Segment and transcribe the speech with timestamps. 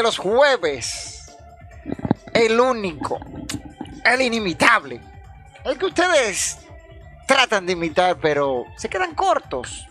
[0.00, 1.36] De los jueves.
[2.32, 3.20] El único.
[4.02, 4.98] El inimitable.
[5.62, 6.58] El que ustedes
[7.26, 9.86] tratan de imitar, pero se quedan cortos.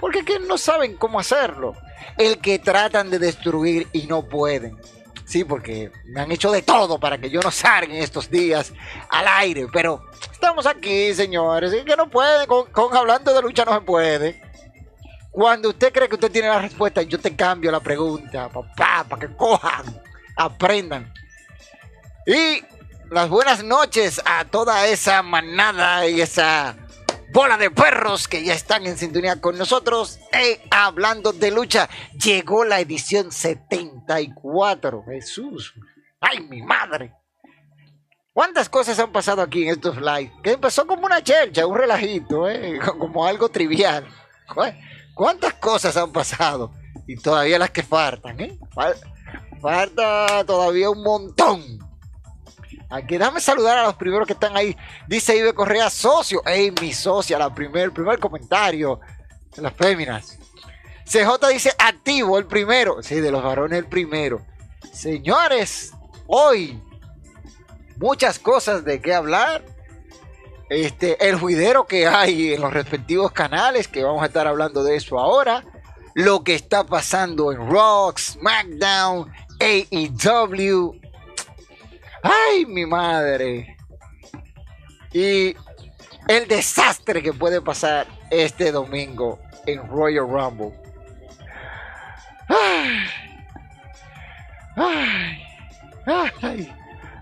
[0.00, 1.74] Porque que no saben cómo hacerlo.
[2.16, 4.78] El que tratan de destruir y no pueden.
[5.26, 8.72] Sí, porque me han hecho de todo para que yo no salga en estos días
[9.10, 9.66] al aire.
[9.70, 11.74] Pero estamos aquí, señores.
[11.74, 12.46] Y que no pueden.
[12.46, 14.40] Con, con hablando de lucha no se puede.
[15.34, 19.26] Cuando usted cree que usted tiene la respuesta, yo te cambio la pregunta, papá, para
[19.26, 19.84] que cojan,
[20.36, 21.12] aprendan.
[22.24, 22.62] Y
[23.10, 26.76] las buenas noches a toda esa manada y esa
[27.32, 30.20] bola de perros que ya están en sintonía con nosotros.
[30.32, 35.02] Y hablando de lucha, llegó la edición 74.
[35.04, 35.74] Jesús,
[36.20, 37.12] ay, mi madre.
[38.32, 40.32] ¿Cuántas cosas han pasado aquí en estos live?
[40.44, 42.78] Que empezó como una chercha, un relajito, ¿eh?
[43.00, 44.06] como algo trivial.
[45.14, 46.72] ¿Cuántas cosas han pasado?
[47.06, 48.58] Y todavía las que faltan, ¿eh?
[49.60, 51.78] Falta todavía un montón.
[52.90, 54.76] Aquí déjame saludar a los primeros que están ahí.
[55.08, 56.42] Dice Ibe Correa, socio.
[56.46, 59.00] Ey, mi socia, la primer, el primer comentario
[59.62, 60.38] las féminas.
[61.04, 63.02] CJ dice activo, el primero.
[63.02, 64.40] Sí, de los varones, el primero.
[64.92, 65.92] Señores,
[66.26, 66.80] hoy
[67.96, 69.64] muchas cosas de qué hablar
[70.68, 74.96] este, el juidero que hay en los respectivos canales, que vamos a estar hablando de
[74.96, 75.64] eso ahora,
[76.14, 81.00] lo que está pasando en Rock, SmackDown, AEW.
[82.22, 83.76] ¡Ay, mi madre!
[85.12, 85.54] Y
[86.28, 90.72] el desastre que puede pasar este domingo en Royal Rumble.
[92.48, 92.98] ¡Ay!
[94.76, 96.32] ¡Ay!
[96.42, 96.72] ¡Ay!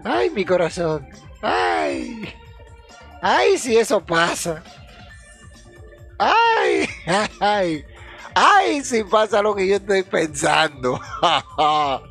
[0.04, 1.08] ¡Ay, mi corazón!
[1.42, 2.34] ¡Ay!
[3.24, 4.64] Ay, si eso pasa.
[6.18, 6.88] Ay,
[7.40, 7.84] ay,
[8.34, 11.00] ay, si pasa lo que yo estoy pensando.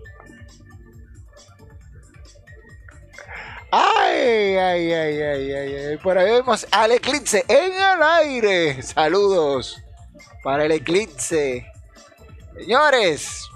[3.73, 5.97] Ay, ay, ay, ay, ay, ay.
[5.97, 8.83] Por ahí vemos al eclipse en el aire.
[8.83, 9.81] Saludos
[10.43, 11.65] para el eclipse.
[12.53, 13.47] Señores,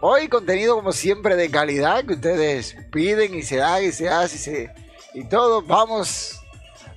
[0.00, 4.36] hoy contenido como siempre de calidad que ustedes piden y se da y se hace
[4.36, 4.70] y, se,
[5.12, 5.60] y todo.
[5.60, 6.37] Vamos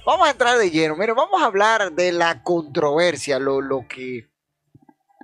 [0.03, 0.95] Vamos a entrar de lleno.
[0.95, 4.31] Mira, vamos a hablar de la controversia, lo, lo que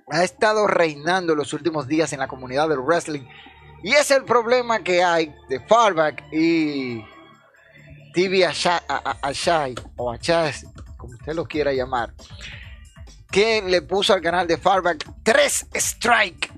[0.10, 3.28] ha estado reinando los últimos días en la comunidad del wrestling.
[3.82, 7.04] Y es el problema que hay de Farback y
[8.14, 10.54] TV Ashai, o Achai,
[10.96, 12.14] como usted lo quiera llamar,
[13.32, 16.54] que le puso al canal de Farback tres strike.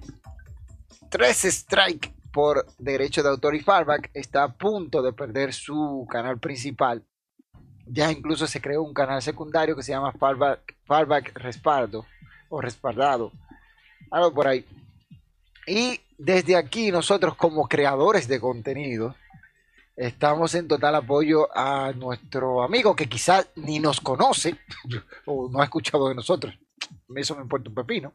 [1.10, 6.38] Tres strike por derecho de autor y Farback está a punto de perder su canal
[6.38, 7.04] principal
[7.92, 12.06] ya incluso se creó un canal secundario que se llama Fallback, Respaldo
[12.50, 13.32] o Respaldado,
[14.12, 14.66] algo por ahí.
[15.68, 19.16] Y desde aquí nosotros como creadores de contenido
[19.96, 24.56] estamos en total apoyo a nuestro amigo que quizás ni nos conoce
[25.26, 26.58] o no ha escuchado de nosotros.
[27.16, 28.14] Eso me importa un pepino.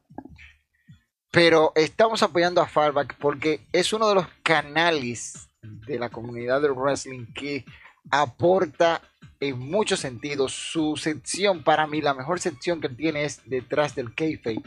[1.30, 6.72] Pero estamos apoyando a Fallback porque es uno de los canales de la comunidad del
[6.72, 7.64] wrestling que
[8.10, 9.00] aporta
[9.40, 10.52] en muchos sentidos.
[10.52, 14.62] Su sección, para mí, la mejor sección que tiene es detrás del kayfabe.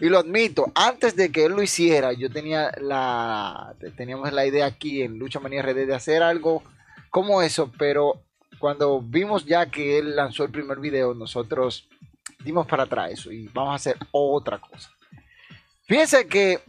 [0.00, 4.64] Y lo admito, antes de que él lo hiciera, yo tenía la, teníamos la idea
[4.64, 6.62] aquí en Lucha Manía RD de hacer algo
[7.10, 8.22] como eso, pero
[8.58, 11.86] cuando vimos ya que él lanzó el primer video, nosotros
[12.42, 14.90] dimos para atrás y vamos a hacer otra cosa.
[15.86, 16.60] Fíjense que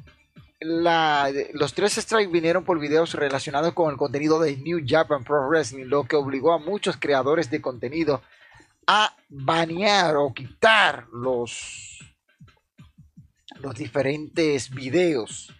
[0.61, 5.85] los tres strikes vinieron por videos relacionados con el contenido de New Japan Pro Wrestling,
[5.85, 8.21] lo que obligó a muchos creadores de contenido
[8.85, 11.99] a banear o quitar los,
[13.59, 15.51] los diferentes videos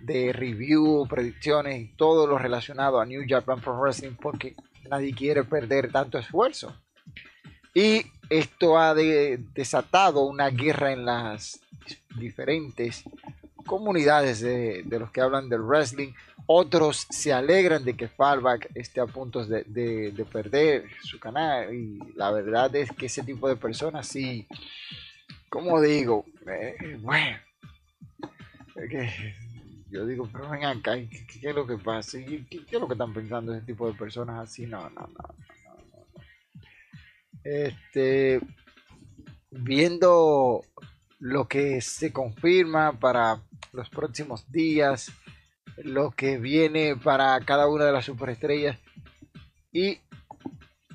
[0.00, 4.56] de review, predicciones y todo lo relacionado a New Japan Pro Wrestling porque
[4.90, 6.76] nadie quiere perder tanto esfuerzo.
[7.74, 11.60] Y esto ha desatado una guerra en las
[12.16, 13.04] diferentes
[13.66, 16.12] comunidades de, los que hablan del wrestling.
[16.46, 21.74] Otros se alegran de que Fallback esté a punto de, perder su canal.
[21.74, 24.46] Y la verdad es que ese tipo de personas sí,
[25.48, 27.38] como digo, eh, bueno,
[29.90, 32.18] yo digo, pero ven acá, ¿qué, es lo que pasa?
[32.18, 34.66] ¿Qué, es lo que están pensando ese tipo de personas así?
[34.66, 35.34] No, no, no.
[37.44, 38.40] Este,
[39.50, 40.62] viendo
[41.18, 43.40] lo que se confirma para
[43.72, 45.12] los próximos días,
[45.76, 48.78] lo que viene para cada una de las superestrellas.
[49.72, 49.98] Y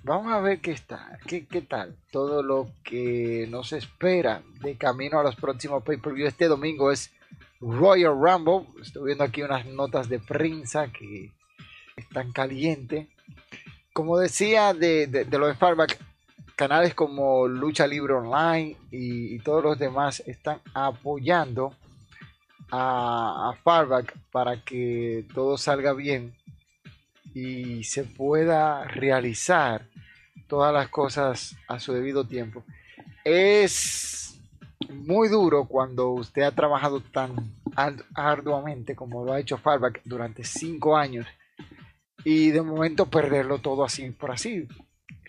[0.03, 1.95] vamos a ver qué está, qué, qué tal.
[2.11, 6.27] Todo lo que nos espera de camino a los próximos pay-per-view.
[6.27, 7.11] Este domingo es
[7.59, 8.67] Royal Rumble.
[8.81, 11.31] Estoy viendo aquí unas notas de prensa que
[11.95, 13.07] están calientes.
[13.93, 15.97] Como decía de, de, lo de Farback,
[16.55, 21.73] canales como Lucha Libre Online y todos los demás están apoyando
[22.71, 23.63] a, a
[24.31, 26.35] para que todo salga bien
[27.33, 29.87] y se pueda realizar
[30.47, 32.63] todas las cosas a su debido tiempo.
[33.23, 34.39] Es
[34.89, 37.53] muy duro cuando usted ha trabajado tan
[38.15, 41.27] arduamente como lo ha hecho Farback durante cinco años
[42.23, 44.67] y de momento perderlo todo así por así.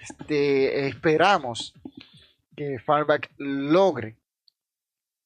[0.01, 1.75] Este, esperamos
[2.57, 4.17] que Farback logre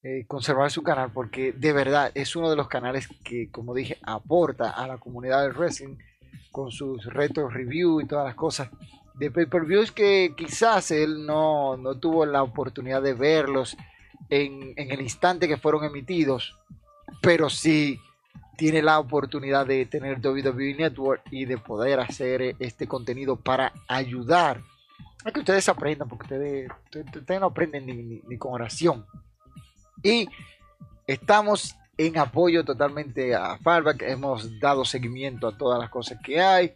[0.05, 3.99] eh, conservar su canal porque de verdad es uno de los canales que, como dije,
[4.03, 5.97] aporta a la comunidad del wrestling
[6.51, 8.69] con sus retos review y todas las cosas
[9.15, 13.77] de pay-per-views que quizás él no, no, tuvo la oportunidad de verlos
[14.29, 16.59] en, en, el instante que fueron emitidos,
[17.21, 18.01] pero sí
[18.57, 24.63] tiene la oportunidad de tener WWE Network y de poder hacer este contenido para ayudar
[25.25, 29.07] a que ustedes aprendan, porque ustedes, ustedes no aprenden ni, ni con oración.
[30.03, 30.29] Y
[31.07, 34.03] estamos en apoyo totalmente a Farback.
[34.03, 36.73] Hemos dado seguimiento a todas las cosas que hay.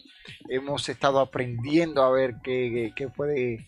[0.49, 3.66] Hemos estado aprendiendo a ver qué, puede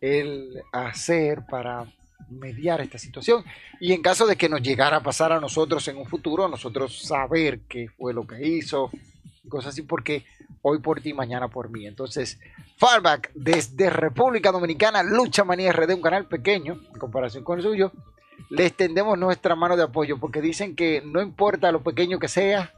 [0.00, 1.86] él hacer para
[2.30, 3.44] mediar esta situación.
[3.80, 7.02] Y en caso de que nos llegara a pasar a nosotros en un futuro, nosotros
[7.02, 8.90] saber qué fue lo que hizo,
[9.48, 10.24] cosas así, porque
[10.62, 11.86] hoy por ti, mañana por mí.
[11.86, 12.40] Entonces,
[12.78, 17.92] Farback desde República Dominicana, Lucha Manía RD, un canal pequeño en comparación con el suyo
[18.50, 22.72] le extendemos nuestra mano de apoyo porque dicen que no importa lo pequeño que sea,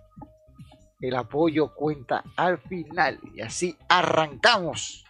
[1.00, 3.20] el apoyo cuenta al final.
[3.34, 5.04] Y así arrancamos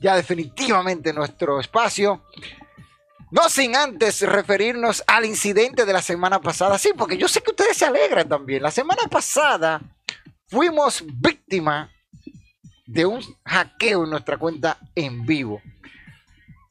[0.00, 2.24] ya definitivamente nuestro espacio.
[3.30, 6.78] No sin antes referirnos al incidente de la semana pasada.
[6.78, 8.62] Sí, porque yo sé que ustedes se alegran también.
[8.62, 9.80] La semana pasada
[10.46, 11.90] fuimos víctima
[12.86, 15.60] de un hackeo en nuestra cuenta en vivo.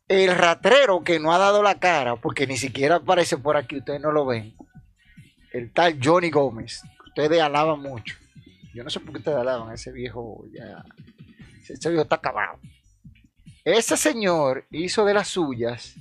[0.08, 4.00] El ratrero que no ha dado la cara, porque ni siquiera aparece por aquí, ustedes
[4.00, 4.56] no lo ven.
[5.52, 6.82] El tal Johnny Gómez.
[7.08, 8.16] Ustedes alaban mucho.
[8.74, 10.46] Yo no sé por qué ustedes alaban ese viejo.
[10.52, 10.86] Ya,
[11.68, 12.60] ese viejo está acabado.
[13.66, 15.96] Ese señor hizo de las suyas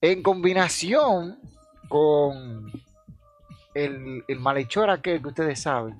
[0.00, 1.38] en combinación
[1.88, 2.72] con
[3.74, 5.96] el, el malhechor aquel que ustedes saben.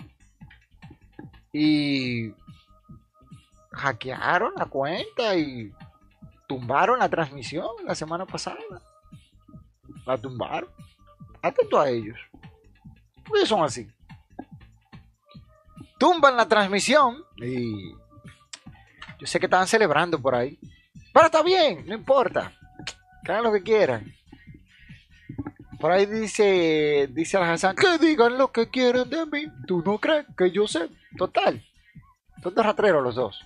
[1.53, 2.33] Y
[3.71, 5.73] hackearon la cuenta y
[6.47, 8.59] tumbaron la transmisión la semana pasada.
[10.05, 10.71] La tumbaron.
[11.43, 12.19] Atento a ellos.
[13.25, 13.87] Porque son así.
[15.99, 17.93] Tumban la transmisión y
[19.19, 20.59] yo sé que estaban celebrando por ahí.
[21.13, 22.53] Pero está bien, no importa.
[23.25, 24.13] Que hagan lo que quieran.
[25.81, 29.47] Por ahí dice, dice Hassan, que digan lo que quieran de mí.
[29.67, 30.89] ¿Tú no crees que yo sé?
[31.17, 31.63] Total.
[32.43, 33.41] Son dos ratreros los dos.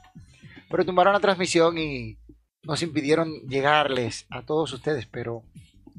[0.68, 2.18] Pero tumbaron la transmisión y
[2.62, 5.42] nos impidieron llegarles a todos ustedes, pero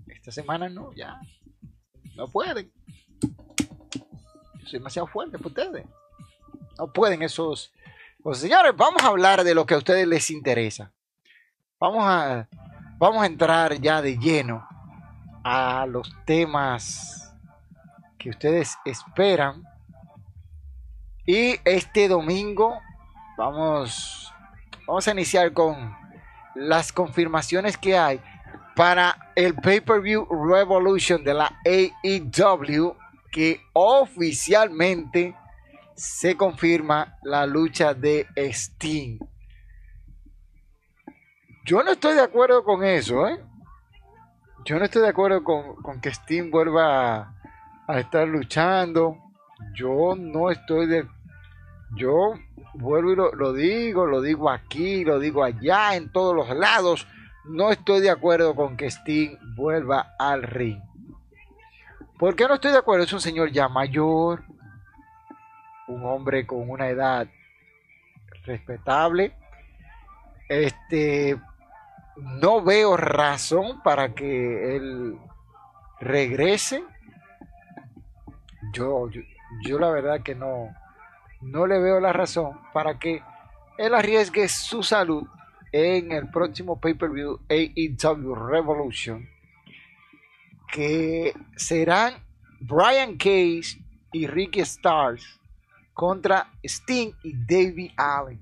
[0.07, 1.19] esta semana no, ya
[2.15, 2.71] no pueden.
[3.21, 5.87] Yo soy demasiado fuerte para ustedes.
[6.77, 7.73] No pueden esos.
[8.21, 10.93] Pues señores, vamos a hablar de lo que a ustedes les interesa.
[11.79, 12.47] Vamos a,
[12.97, 14.67] vamos a entrar ya de lleno
[15.43, 17.33] a los temas
[18.19, 19.63] que ustedes esperan.
[21.25, 22.79] Y este domingo
[23.37, 24.31] vamos,
[24.85, 26.00] vamos a iniciar con
[26.55, 28.21] las confirmaciones que hay
[28.75, 32.95] para el pay-per-view Revolution de la AEW
[33.31, 35.35] que oficialmente
[35.95, 39.19] se confirma la lucha de Sting.
[41.63, 43.39] Yo no estoy de acuerdo con eso, ¿eh?
[44.65, 47.33] Yo no estoy de acuerdo con, que Sting vuelva
[47.87, 49.17] a, estar luchando.
[49.75, 51.07] Yo no estoy de...
[51.95, 52.33] Yo
[52.73, 57.07] vuelvo y lo digo, lo digo aquí, lo digo allá, en todos los lados
[57.45, 60.81] no estoy de acuerdo con que Sting vuelva al ring.
[62.17, 63.03] ¿Por qué no estoy de acuerdo?
[63.03, 64.43] Es un señor ya mayor,
[65.87, 67.27] un hombre con una edad
[68.45, 69.35] respetable.
[70.47, 71.39] Este,
[72.15, 75.17] no veo razón para que él
[75.99, 76.83] regrese.
[78.73, 79.21] Yo, yo,
[79.65, 80.69] yo, la verdad que no,
[81.41, 83.23] no le veo la razón para que
[83.77, 85.27] él arriesgue su salud
[85.71, 89.27] en el próximo pay-per-view AEW Revolution,
[90.71, 92.23] que serán
[92.59, 93.79] Brian Cage
[94.11, 95.39] y Ricky Stars
[95.93, 98.39] contra Sting y Davey Allen.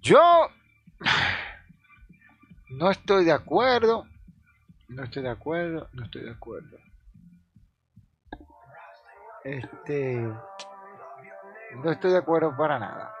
[0.00, 0.48] Yo
[2.70, 4.06] no estoy de acuerdo,
[4.88, 6.78] no estoy de acuerdo, no estoy de acuerdo.
[9.44, 10.28] Este,
[11.76, 13.14] no estoy de acuerdo para nada.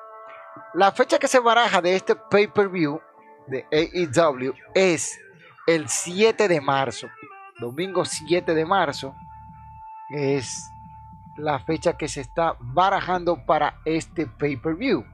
[0.74, 3.00] La fecha que se baraja de este pay-per-view
[3.46, 5.18] de AEW es
[5.66, 7.08] el 7 de marzo.
[7.58, 9.14] Domingo 7 de marzo
[10.10, 10.70] es
[11.36, 15.04] la fecha que se está barajando para este pay-per-view.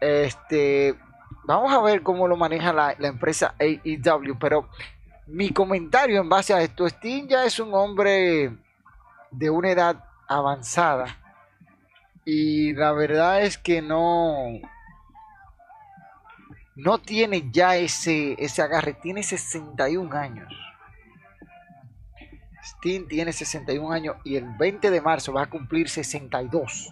[0.00, 0.98] Este,
[1.44, 4.68] vamos a ver cómo lo maneja la, empresa AEW, pero
[5.26, 8.56] mi comentario en base a esto, Sting ya es un hombre
[9.30, 11.21] de una edad avanzada
[12.24, 14.60] y la verdad es que no.
[16.74, 18.94] No tiene ya ese, ese agarre.
[18.94, 20.52] Tiene 61 años.
[22.62, 26.90] Sting tiene 61 años y el 20 de marzo va a cumplir 62.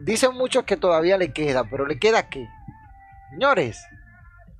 [0.00, 2.48] Dicen muchos que todavía le queda, pero ¿le queda qué?
[3.30, 3.80] Señores,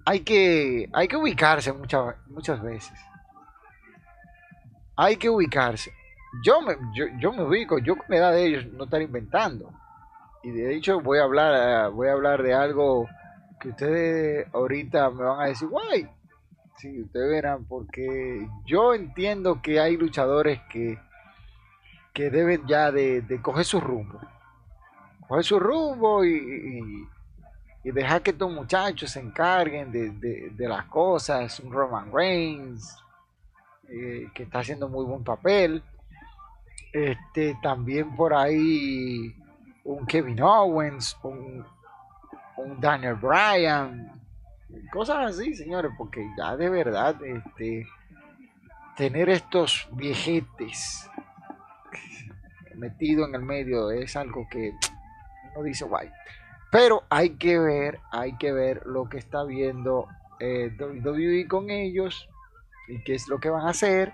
[0.04, 2.98] hay que, hay que ubicarse muchas, muchas veces.
[4.96, 5.92] Hay que ubicarse
[6.42, 9.73] yo me, yo, me ubico, yo la edad de ellos no estar inventando.
[10.42, 13.08] Y de hecho voy a hablar, eh, voy a hablar de algo
[13.61, 16.08] que ustedes ahorita me van a decir, guay.
[16.76, 20.97] Sí, ustedes verán, porque yo entiendo que hay luchadores que,
[22.12, 24.20] que deben ya de, coger su rumbo.
[25.26, 27.08] Coger su rumbo y,
[27.82, 31.58] y, dejar que estos muchachos se encarguen de, de, las cosas.
[31.58, 32.97] Un Roman Reigns,
[33.88, 35.82] eh, que está haciendo muy buen papel.
[36.92, 39.35] Este, también por ahí
[39.85, 41.64] un Kevin Owens, un,
[42.80, 44.12] Daniel Bryan,
[44.92, 47.87] cosas así, señores, porque ya de verdad, este,
[48.97, 51.09] tener estos viejetes
[52.75, 54.73] metido en el medio es algo que
[55.54, 56.11] no dice guay.
[56.71, 60.07] Pero hay que ver, hay que ver lo que está viendo
[60.40, 62.28] eh, WWE con ellos
[62.88, 64.12] y qué es lo que van a hacer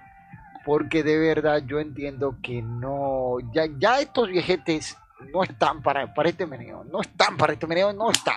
[0.64, 4.97] porque de verdad yo entiendo que no, ya, ya estos viejetes
[5.33, 8.37] no están para, para este meneo, no están para este meneo, no están.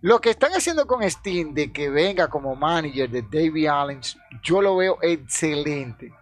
[0.00, 4.00] Lo que están haciendo con Steam de que venga como manager de David Allen,
[4.42, 6.12] yo lo veo excelente.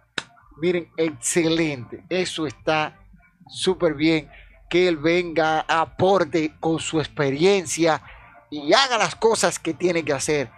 [0.57, 2.03] Miren, excelente.
[2.09, 2.99] Eso está
[3.47, 4.29] súper bien.
[4.67, 8.01] Que él venga, aporte con su experiencia
[8.49, 10.49] y haga las cosas que tiene que hacer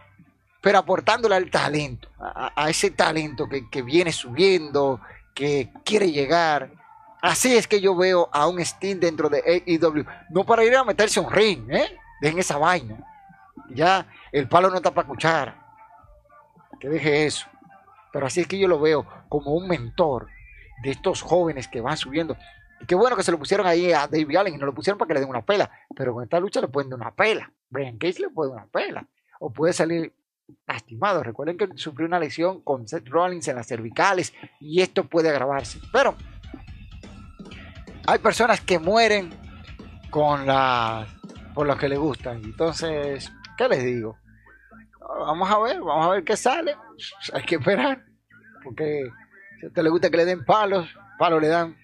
[0.62, 5.00] pero aportándole al talento, a, ese talento que, viene subiendo,
[5.34, 6.72] que quiere llegar.
[7.22, 10.06] Así es que yo veo a un Steam dentro de AEW.
[10.30, 11.98] No para ir a meterse un ring, ¿eh?
[12.22, 12.98] Dejen esa vaina.
[13.70, 15.56] Ya el palo no está para escuchar.
[16.80, 17.48] Que deje eso.
[18.12, 20.28] Pero así es que yo lo veo como un mentor
[20.84, 22.36] de estos jóvenes que van subiendo.
[22.82, 24.98] Y qué bueno que se lo pusieron ahí a David Allen y no lo pusieron
[24.98, 25.70] para que le den una pela.
[25.96, 27.52] Pero con esta lucha le pueden dar una pela.
[27.70, 29.06] Brian Case le puede dar una pela.
[29.40, 30.14] O puede salir
[30.68, 31.24] lastimado.
[31.24, 35.80] Recuerden que sufrió una lesión con Seth Rollins en las cervicales y esto puede agravarse.
[35.92, 36.16] Pero
[38.08, 39.30] hay personas que mueren
[40.10, 41.08] con la
[41.54, 42.42] por lo que les gustan.
[42.44, 44.18] Entonces, ¿qué les digo?
[45.20, 46.76] Vamos a ver, vamos a ver qué sale.
[47.34, 48.06] Hay que esperar.
[48.64, 49.10] Porque
[49.60, 50.88] si a usted le gusta que le den palos,
[51.18, 51.76] palos le dan.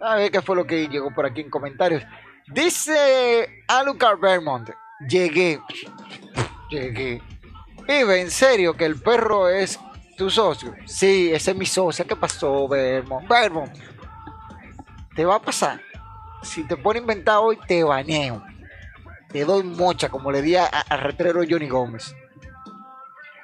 [0.00, 2.02] A ver qué fue lo que llegó por aquí en comentarios.
[2.52, 4.70] Dice Alucard Vermont.
[5.08, 5.60] Llegué.
[6.70, 7.22] Llegué.
[7.90, 9.80] Vive, en serio, que el perro es
[10.16, 10.76] tu socio.
[10.86, 12.06] Sí, ese es mi socio.
[12.06, 13.26] ¿Qué pasó, Vermont?
[13.28, 13.76] Vermont,
[15.16, 15.80] te va a pasar.
[16.40, 18.44] Si te pone inventado hoy, te baneo.
[19.32, 22.14] te doy mocha, como le di al retrero Johnny Gómez.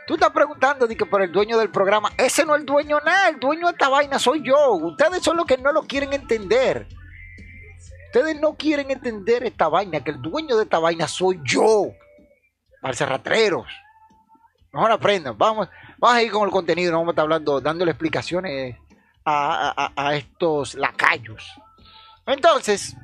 [0.06, 2.12] Tú estás preguntando por el dueño del programa.
[2.16, 3.30] Ese no es el dueño nada.
[3.30, 4.74] El dueño de esta vaina soy yo.
[4.74, 6.86] Ustedes son los que no lo quieren entender.
[8.06, 10.04] Ustedes no quieren entender esta vaina.
[10.04, 11.88] Que el dueño de esta vaina soy yo.
[12.80, 13.66] Para ratreros.
[14.76, 15.36] Mejor aprendan.
[15.36, 15.68] Vamos,
[15.98, 16.92] vamos a ir con el contenido.
[16.92, 18.76] No vamos a estar hablando, dándole explicaciones
[19.24, 21.52] a, a estos lacayos.
[22.26, 22.96] Entonces,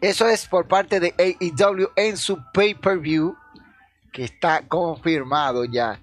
[0.00, 3.36] eso es por parte de AEW en su pay-per-view
[4.12, 6.00] que está confirmado ya.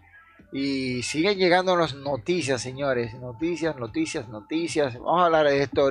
[0.51, 3.13] Y siguen llegando las noticias, señores.
[3.15, 4.93] Noticias, noticias, noticias.
[4.95, 5.81] Vamos a hablar de esto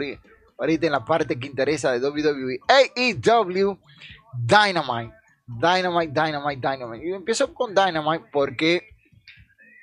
[0.58, 2.60] ahorita en la parte que interesa de WWE.
[2.68, 3.78] AEW
[4.34, 5.21] Dynamite.
[5.46, 7.06] Dynamite, Dynamite, Dynamite.
[7.06, 8.88] Y empiezo con Dynamite porque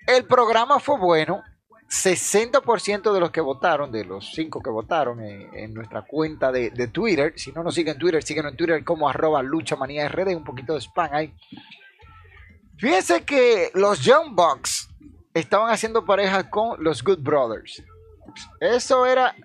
[0.07, 1.43] el programa fue bueno.
[1.89, 7.33] 60% de los que votaron, de los 5 que votaron en, nuestra cuenta de, Twitter,
[7.35, 10.73] si no nos siguen en Twitter, siguen en Twitter como arroba luchamanía rd, un poquito
[10.73, 11.33] de spam ahí.
[12.77, 14.87] Fíjense que los Young Bucks
[15.33, 17.83] estaban haciendo pareja con los Good Brothers.
[18.59, 19.35] Eso era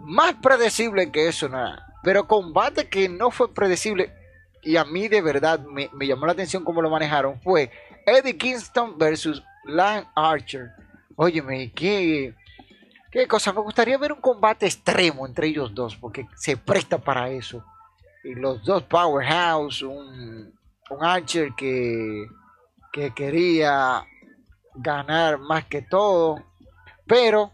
[0.00, 1.86] más predecible que eso, nada.
[2.02, 4.12] Pero combate que no fue predecible
[4.64, 7.70] y a mí de verdad me, llamó la atención cómo lo manejaron fue
[8.06, 10.70] Eddie Kingston versus Lance Archer.
[11.16, 12.34] Óyeme, qué,
[13.10, 13.52] qué cosa.
[13.52, 17.64] Me gustaría ver un combate extremo entre ellos dos porque se presta para eso.
[18.24, 20.52] Y los dos Powerhouse, un,
[20.90, 22.26] un Archer que
[22.94, 24.06] que quería
[24.76, 26.44] ganar más que todo,
[27.04, 27.50] pero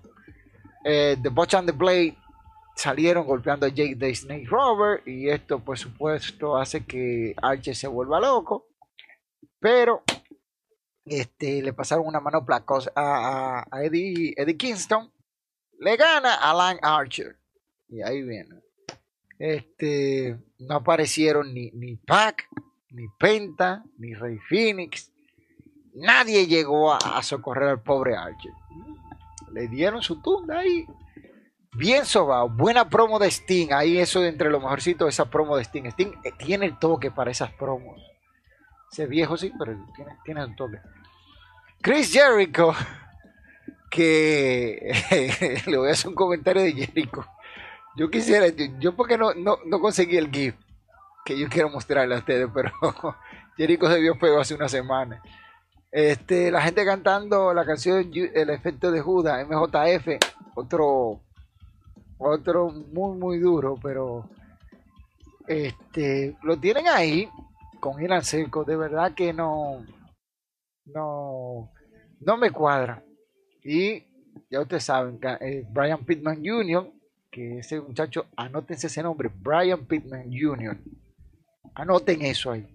[0.85, 2.14] eh, The Butch and the Blade
[2.81, 7.87] salieron golpeando a Jake the Snake Rover y esto por supuesto hace que Archer se
[7.87, 8.69] vuelva loco,
[9.59, 10.03] pero
[11.05, 15.12] este, le pasaron una mano placos a, Eddie, Eddie Kingston,
[15.79, 17.38] le gana a Lang Archer
[17.88, 18.62] y ahí viene.
[19.38, 22.49] Este, no aparecieron ni, ni Pac,
[22.90, 25.11] ni Penta, ni Rey Phoenix,
[25.95, 28.53] Nadie llegó a, socorrer al pobre Archer.
[29.53, 30.87] Le dieron su tunda ahí.
[31.81, 33.73] Bien sobao, buena promo de Sting.
[33.73, 35.87] Ahí eso entre lo mejorcito esa promo de Sting.
[35.87, 37.99] Sting eh, tiene el toque para esas promos.
[38.93, 40.79] Ese viejo sí, pero tiene, tiene un toque.
[41.81, 42.75] Chris Jericho,
[43.90, 44.93] que
[45.66, 47.25] le voy a hacer un comentario de Jericho.
[47.97, 50.57] Yo quisiera, yo, porque no, no, no, conseguí el GIF
[51.25, 52.73] que yo quiero mostrarle a ustedes, pero
[53.57, 55.23] Jericho se vio feo hace una semana.
[55.90, 60.19] Este, la gente cantando la canción El efecto de Judas, MJF,
[60.57, 61.23] otro,
[62.20, 64.28] otro muy muy duro, pero
[65.46, 67.28] este, lo tienen ahí
[67.80, 69.85] con Iran Seco, de verdad que no,
[70.85, 71.72] no,
[72.20, 73.02] no me cuadra.
[73.64, 74.04] Y
[74.50, 76.92] ya ustedes saben, eh, Brian Pittman Jr.,
[77.30, 80.78] que ese muchacho, anótense ese nombre, Brian Pittman Jr.,
[81.74, 82.68] anoten eso ahí,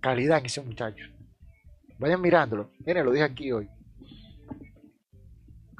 [0.00, 1.04] calidad en ese muchacho.
[1.98, 2.70] Vayan mirándolo.
[2.84, 3.68] Miren, lo dije aquí hoy.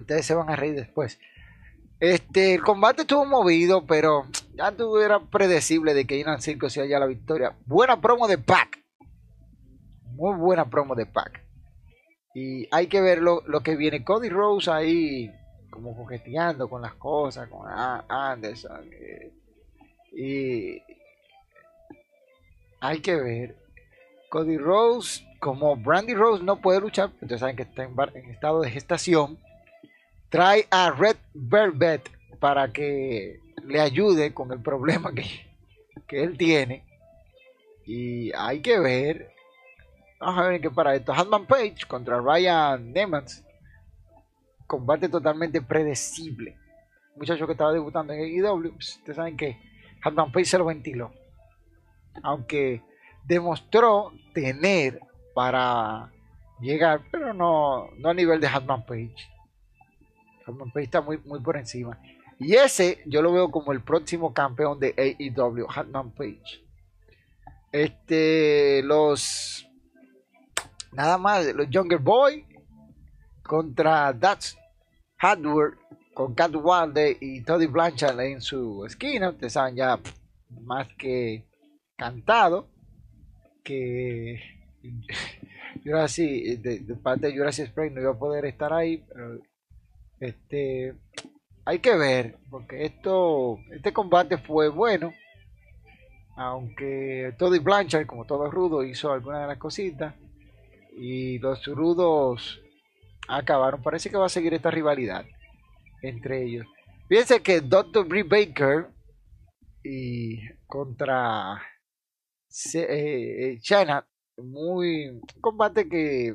[0.00, 1.18] Ustedes se van a reír después.
[2.00, 6.98] Este, el combate estuvo movido, pero ya era predecible de que Inan Circo se haya
[6.98, 7.56] la victoria.
[7.66, 8.78] Buena promo de Pac.
[10.12, 11.44] Muy buena promo de Pac.
[12.34, 14.04] Y hay que ver lo, que viene.
[14.04, 15.32] Cody Rose ahí,
[15.70, 18.90] como coqueteando con las cosas, con Anderson.
[18.92, 19.32] Eh,
[20.12, 20.82] y
[22.80, 23.56] hay que ver.
[24.30, 28.70] Cody Rose como Brandy Rose no puede luchar, ustedes saben que está en, estado de
[28.70, 29.38] gestación,
[30.28, 35.24] trae a Red Velvet para que le ayude con el problema que,
[36.06, 36.84] que él tiene.
[37.86, 39.32] Y hay que ver.
[40.20, 41.12] Vamos a ver qué para esto.
[41.12, 43.44] Hatman Page contra Ryan Nemans.
[44.66, 46.56] Combate totalmente predecible.
[47.16, 48.74] Muchacho que estaba debutando en AEW.
[48.74, 49.58] Pues, ustedes saben que
[50.02, 51.12] Hatman Page se lo ventiló.
[52.22, 52.82] Aunque
[53.24, 55.00] demostró tener
[55.34, 56.10] para
[56.60, 59.38] llegar, pero no, no a nivel de Hatman Page.
[60.56, 62.00] Page está muy, muy por encima.
[62.38, 66.64] Y ese yo lo veo como el próximo campeón de AEW, Hatman Page.
[67.72, 69.68] Este, los.
[70.92, 72.46] Nada más, los Younger Boy
[73.42, 74.56] contra Dutch
[75.18, 75.78] Hardware
[76.14, 79.30] con Cat Wilde y Toddy Blanchard en su esquina.
[79.30, 79.98] Ustedes saben ya
[80.62, 81.46] más que
[81.96, 82.68] cantado
[83.62, 84.40] que
[85.84, 89.40] Jurassic, de, de, parte de Jurassic Spring no iba a poder estar ahí, pero
[90.20, 90.94] este
[91.64, 95.12] hay que ver, porque esto, este combate fue bueno,
[96.35, 100.14] aunque Toddy Blanchard, como todo rudo, hizo algunas de las cositas,
[100.96, 102.61] y los rudos
[103.28, 103.83] acabaron.
[103.83, 105.26] Parece que va a seguir esta rivalidad
[106.00, 106.66] entre ellos.
[107.09, 108.07] Fíjense que Dr.
[108.07, 108.88] Brie Baker
[109.85, 111.61] y contra
[112.74, 114.07] eh, China,
[114.38, 116.35] muy combate que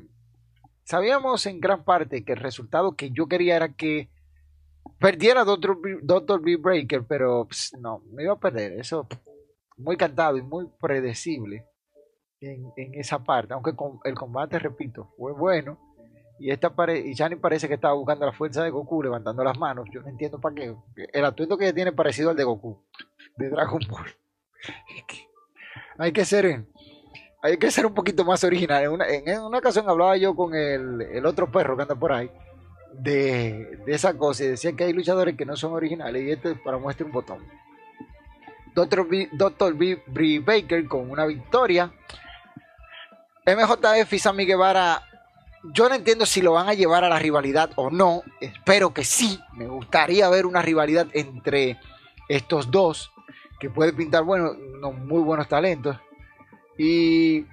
[0.84, 4.10] sabíamos en gran parte que el resultado que yo quería era que
[5.00, 6.58] perdiera Doctor, Doctor B.
[6.58, 7.48] Breaker, pero
[7.80, 8.74] no, me iba a perder.
[8.74, 9.08] Eso
[9.78, 11.65] muy cantado y muy predecible
[12.39, 13.54] en, esa parte.
[13.54, 15.78] Aunque con, el combate, repito, fue bueno.
[16.39, 19.58] Y esta pare y Shani parece que estaba buscando la fuerza de Goku levantando las
[19.58, 19.88] manos.
[19.93, 20.76] Yo no entiendo para qué.
[21.13, 22.84] El atuendo que ella tiene parecido al de Goku,
[23.38, 24.08] de Dragon Ball.
[25.98, 26.65] hay que ser
[27.43, 28.84] hay que ser un poquito más original.
[28.84, 32.32] En una, ocasión hablaba yo con el, otro perro que anda por ahí
[32.93, 36.77] de, esa cosa y decía que hay luchadores que no son originales y este para
[36.77, 37.39] muestra un botón.
[38.73, 39.29] Doctor B,
[40.08, 41.91] B, Baker con una victoria.
[43.45, 45.03] MJF y Sammy Guevara,
[45.73, 48.23] yo no entiendo si lo van a llevar a la rivalidad o no.
[48.39, 49.38] Espero que sí.
[49.51, 51.77] Me gustaría ver una rivalidad entre
[52.29, 53.12] estos dos
[53.60, 54.53] que puede pintar bueno,
[54.93, 55.97] muy buenos talentos.
[56.78, 57.46] Y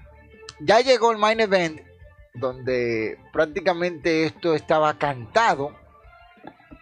[0.61, 1.81] ya llegó el main event
[2.35, 5.75] donde prácticamente esto estaba cantado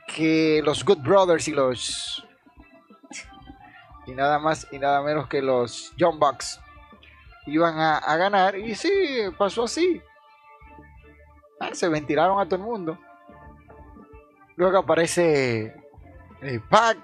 [0.07, 2.25] que los Good Brothers y los
[4.07, 6.61] y nada más y nada menos que los John Bucks
[7.47, 8.91] iban a, ganar y sí,
[9.39, 10.03] pasó así.
[11.61, 12.99] Ah, se ventilaron a todo el mundo.
[14.57, 15.75] Luego aparece
[16.43, 16.99] eh, Pac,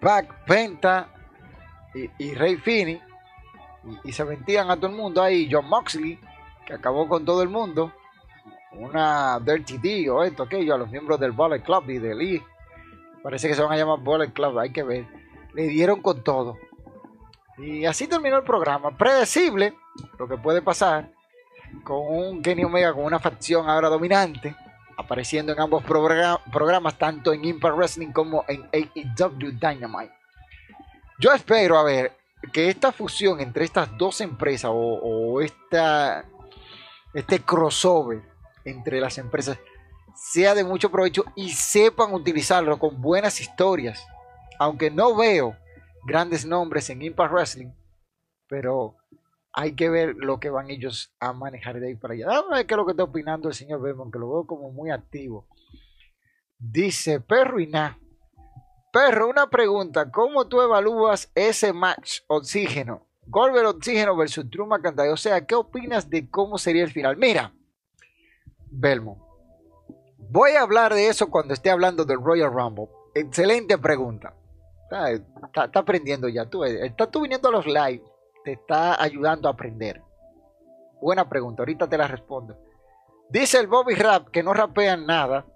[0.00, 1.08] Pac, Penta
[1.94, 3.02] y, y Rey Finney
[4.04, 5.48] y, se ventilan a todo el mundo ahí.
[5.50, 6.18] John Moxley,
[6.66, 7.92] que acabó con todo el mundo.
[8.72, 12.42] Una Dirty D o esto, aquello, a los miembros del Bullet Club y del Lee.
[13.22, 15.06] Parece que se van a llamar Bullet Club, hay que ver.
[15.54, 16.58] Le dieron con todo.
[17.58, 18.96] Y así terminó el programa.
[18.96, 19.74] Predecible
[20.18, 21.10] lo que puede pasar
[21.84, 24.54] con un Kenny Omega con una facción ahora dominante,
[24.96, 30.12] apareciendo en ambos programas, tanto en Impact Wrestling como en AEW Dynamite.
[31.18, 32.12] Yo espero, a ver,
[32.52, 36.24] que esta fusión entre estas dos empresas o, esta,
[37.14, 38.22] este crossover
[38.64, 39.58] entre las empresas
[40.14, 44.06] sea de mucho provecho y sepan utilizarlo con buenas historias.
[44.58, 45.56] Aunque no veo
[46.04, 47.72] grandes nombres en Impact Wrestling,
[48.48, 48.96] pero
[49.52, 52.26] hay que ver lo que van ellos a manejar de ahí para allá.
[52.28, 54.70] A ver qué es lo que está opinando el señor Belmont, que lo veo como
[54.70, 55.46] muy activo.
[56.58, 57.70] Dice Perro y.
[58.92, 60.10] Perro, una pregunta.
[60.10, 63.06] ¿Cómo tú evalúas ese match oxígeno?
[63.26, 65.10] Golver Oxígeno versus Truma Cantada.
[65.12, 67.16] O sea, ¿qué opinas de cómo sería el final?
[67.16, 67.54] Mira,
[68.70, 69.26] Belmo.
[70.18, 72.88] Voy a hablar de eso cuando esté hablando del Royal Rumble.
[73.14, 74.34] Excelente pregunta.
[74.90, 76.44] Está, aprendiendo ya.
[76.44, 78.02] Tú, estás tú viniendo a los live.
[78.44, 80.02] Te está ayudando a aprender.
[81.00, 81.62] Buena pregunta.
[81.62, 82.58] Ahorita te la respondo.
[83.30, 85.46] Dice el Bobby Rap que no rapean nada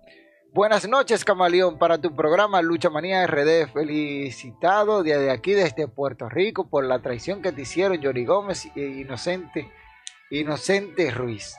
[0.56, 3.66] Buenas noches, Camaleón, para tu programa Lucha Manía RD.
[3.74, 8.80] Felicitado desde aquí, desde Puerto Rico, por la traición que te hicieron Johnny Gómez e
[8.80, 9.70] Inocente,
[10.30, 11.58] Inocente Ruiz.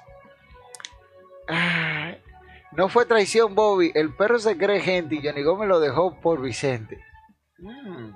[2.72, 3.92] no fue traición, Bobby.
[3.94, 7.00] El perro se cree gente y Johnny Gómez lo dejó por Vicente.
[7.60, 8.14] Mm.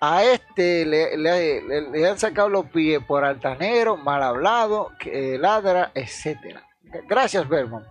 [0.00, 6.62] A este le, han sacado los pies por altanero, mal hablado, que ladra, etcétera.
[7.08, 7.84] Gracias, Berman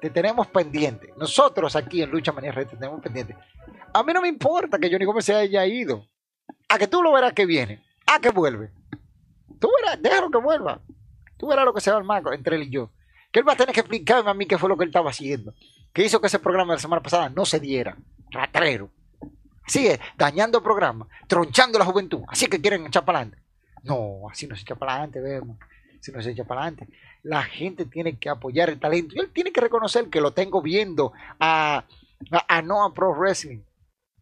[0.00, 1.12] te tenemos pendiente.
[1.16, 3.36] Nosotros aquí en Lucha Manía Red te tenemos pendiente.
[3.92, 6.06] A mí no me importa que Johnny Gómez se haya ido.
[6.68, 7.82] A que tú lo verás que viene.
[8.06, 8.70] A que vuelve.
[9.58, 10.80] Tú verás, déjalo que vuelva.
[11.36, 12.90] Tú verás lo que se va el mago entre él y yo.
[13.32, 15.10] Que él va a tener que explicarme a mí qué fue lo que él estaba
[15.10, 15.54] haciendo.
[15.92, 17.96] Que hizo que ese programa de la semana pasada no se diera.
[18.30, 18.90] Ratrero.
[19.66, 22.22] Sigue dañando el programa, tronchando la juventud.
[22.28, 23.42] Así que quieren echar para adelante.
[23.82, 25.58] No, así no se echa para adelante, vemos.
[26.08, 26.88] Si no se echa para adelante
[27.22, 29.14] la gente tiene que apoyar el talento.
[29.14, 31.84] Y él tiene que reconocer que lo tengo viendo a,
[32.48, 33.60] a, Noah Pro Wrestling.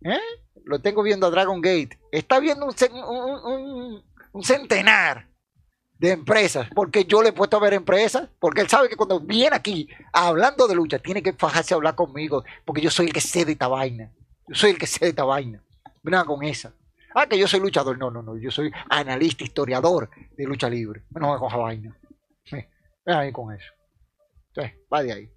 [0.03, 0.19] ¿Eh?
[0.65, 1.99] Lo tengo viendo a Dragon Gate.
[2.11, 5.29] Está viendo un, un, centenar
[5.99, 6.69] de empresas.
[6.75, 8.29] Porque yo le he puesto a ver empresas.
[8.41, 11.95] Porque él sabe que cuando viene aquí hablando de lucha, tiene que fajarse a hablar
[11.95, 12.45] conmigo.
[12.65, 14.13] Porque yo soy el que sé de esta vaina.
[14.49, 15.63] Yo soy el que sé de esta vaina.
[16.03, 16.73] Venga con esa.
[17.19, 17.97] Ah, que yo soy luchador.
[17.97, 18.37] No, no, no.
[18.37, 21.05] Yo soy analista, historiador de lucha libre.
[21.11, 21.97] No me coja vaina
[23.07, 23.73] ahí con eso.
[24.49, 25.31] Entonces, va de ahí.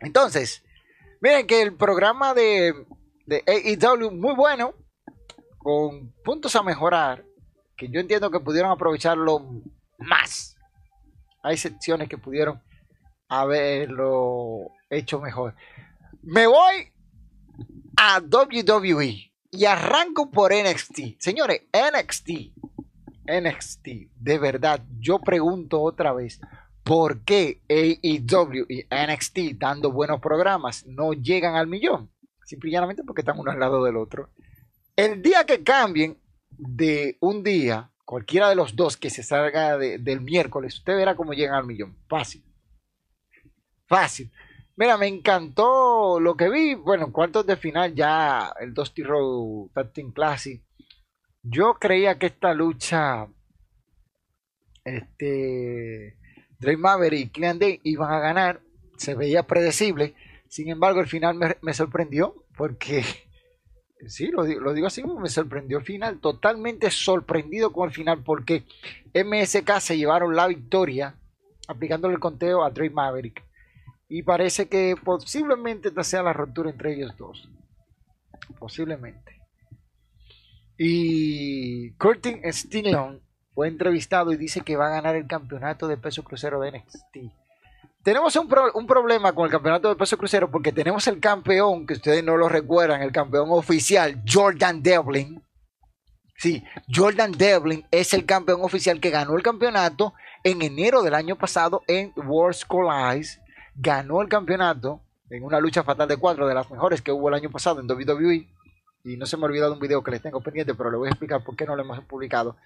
[0.00, 0.62] Entonces,
[1.20, 2.86] miren que el programa de,
[3.26, 4.74] de AEW muy bueno,
[5.58, 7.24] con puntos a mejorar,
[7.76, 9.40] que yo entiendo que pudieron aprovecharlo
[9.98, 10.56] más.
[11.42, 12.62] Hay secciones que pudieron
[13.28, 15.56] haberlo hecho mejor.
[16.22, 16.92] Me voy
[17.96, 21.18] a WWE y arranco por NXT.
[21.18, 22.30] Señores, NXT,
[23.26, 26.40] NXT, de verdad, yo pregunto otra vez,
[26.86, 32.12] ¿Por qué AEW y NXT dando buenos programas no llegan al millón?
[32.44, 34.30] Simplemente porque están uno al lado del otro.
[34.94, 36.16] El día que cambien
[36.48, 41.32] de un día, cualquiera de los dos que se salga del miércoles, usted verá cómo
[41.32, 41.98] llegan al millón.
[42.08, 42.44] Fácil.
[43.88, 44.30] Fácil.
[44.78, 46.74] Mira, me encantó lo que vi.
[46.74, 50.62] Bueno, en cuartos de final ya el Dusty Road Tag Classic.
[51.42, 53.26] Yo creía que esta lucha,
[54.84, 56.18] este,
[56.58, 58.60] Drake Maverick y Clean Day iban a ganar.
[58.98, 60.14] Se veía predecible.
[60.48, 63.02] Sin embargo, el final me, sorprendió porque,
[64.08, 66.20] sí, lo, lo, digo así, me sorprendió el final.
[66.20, 68.64] Totalmente sorprendido con el final porque
[69.14, 71.18] MSK se llevaron la victoria
[71.66, 73.45] aplicándole el conteo a Drake Maverick
[74.08, 77.48] y parece que posiblemente esta sea la ruptura entre ellos dos.
[78.58, 79.40] Posiblemente.
[80.78, 83.20] Y Curtin Stillon
[83.54, 87.32] fue entrevistado y dice que va a ganar el campeonato de peso crucero de NXT.
[88.02, 91.94] Tenemos un, un, problema con el campeonato de peso crucero porque tenemos el campeón, que
[91.94, 95.42] ustedes no lo recuerdan, el campeón oficial, Jordan Devlin.
[96.36, 96.62] Sí,
[96.94, 100.12] Jordan Devlin es el campeón oficial que ganó el campeonato
[100.44, 103.45] en enero del año pasado en Worlds Collide
[103.76, 107.34] ganó el campeonato en una lucha fatal de cuatro de las mejores que hubo el
[107.34, 108.48] año pasado en WWE.
[109.04, 111.08] Y no se me ha olvidado un video que les tengo pendiente, pero le voy
[111.08, 112.56] a explicar por qué no lo hemos publicado.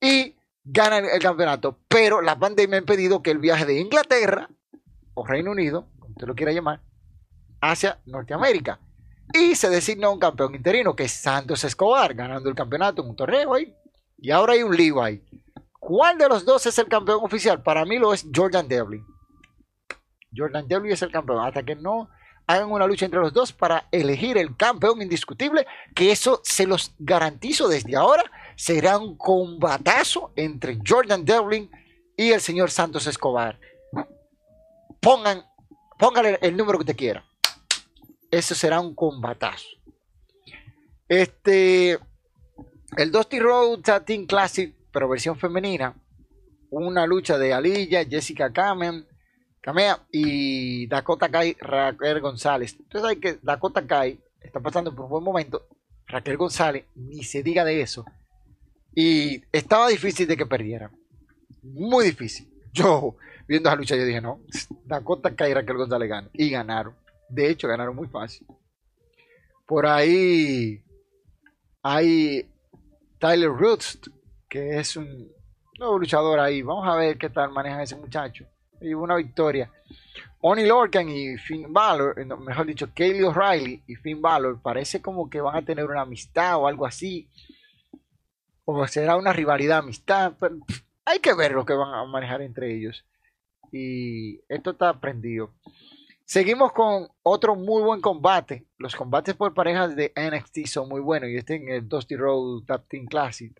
[0.00, 4.48] Y gana el, campeonato, pero la pandemia ha impedido que el viaje de Inglaterra
[5.14, 6.80] o Reino Unido, como usted lo quiera llamar,
[7.60, 8.78] hacia Norteamérica.
[9.34, 13.16] Y se designó un campeón interino, que es Santos Escobar, ganando el campeonato en un
[13.16, 13.74] torneo ahí.
[14.18, 15.22] Y ahora hay un lío ahí.
[15.78, 17.62] ¿Cuál de los dos es el campeón oficial?
[17.62, 19.04] Para mí lo es Jordan Devlin.
[20.36, 21.44] Jordan Devlin es el campeón.
[21.44, 22.08] Hasta que no
[22.46, 26.94] hagan una lucha entre los dos para elegir el campeón indiscutible, que eso se los
[26.98, 28.24] garantizo desde ahora,
[28.56, 31.70] será un combatazo entre Jordan Devlin
[32.16, 33.58] y el señor Santos Escobar.
[35.00, 35.44] Pongan,
[35.98, 37.24] póngale el número que usted quiera.
[38.30, 39.68] Eso será un combatazo.
[41.08, 41.98] Este,
[42.96, 45.94] el Dusty Road Team Classic, pero versión femenina.
[46.70, 49.06] Una lucha de Alilla, Jessica Kamen,
[49.62, 52.76] Camea y Dakota Kai, Raquel González.
[52.80, 55.68] Entonces hay que Dakota Kai está pasando por un buen momento.
[56.08, 58.04] Raquel González, ni se diga de eso.
[58.92, 60.90] Y estaba difícil de que perdiera.
[61.62, 62.52] Muy difícil.
[62.72, 64.40] Yo, viendo esa lucha, yo dije, no,
[64.84, 66.30] Dakota Kai y Raquel González ganan.
[66.32, 66.96] Y ganaron.
[67.28, 68.44] De hecho, ganaron muy fácil.
[69.64, 70.82] Por ahí
[71.84, 72.50] hay
[73.20, 74.00] Tyler Roots,
[74.48, 75.30] que es un
[75.78, 76.62] nuevo luchador ahí.
[76.62, 78.44] Vamos a ver qué tal manejan ese muchacho
[78.82, 79.70] y una victoria.
[80.40, 85.30] Oni Lorcan y Finn Balor, eh, mejor dicho, Kaylee O'Reilly y Finn Balor, parece como
[85.30, 87.28] que van a tener una amistad o algo así.
[88.64, 90.34] O será una rivalidad amistad.
[91.04, 93.06] hay que ver lo que van a manejar entre ellos.
[93.70, 95.54] Y esto está prendido.
[96.24, 98.66] Seguimos con otro muy buen combate.
[98.78, 101.30] Los combates por parejas de NXT son muy buenos.
[101.30, 103.52] Y este en el Dusty Road Tap Team Classic.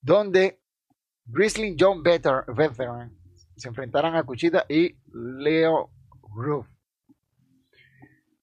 [0.00, 0.60] Donde
[1.26, 3.19] Grizzly John Veteran
[3.60, 5.90] se enfrentarán a Cuchita y Leo
[6.34, 6.66] Ruff.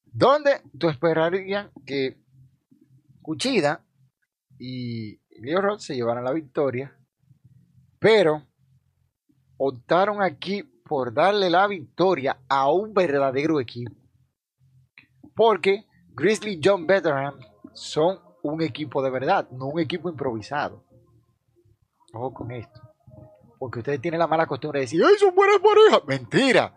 [0.05, 2.17] ¿Dónde tú esperarías que
[3.21, 3.83] Cuchida
[4.59, 6.95] y Leo Ruff se llevaran la victoria?
[7.99, 8.43] Pero
[9.57, 13.95] optaron aquí por darle la victoria a un verdadero equipo.
[15.35, 17.33] Porque Grizzly John Veteran
[17.73, 20.85] son un equipo de verdad, no un equipo improvisado.
[22.13, 22.86] Ojo con esto
[23.59, 26.01] porque ustedes tienen la mala costumbre de decir, ¡ay, son buenas parejas!
[26.07, 26.73] ¡Mentira!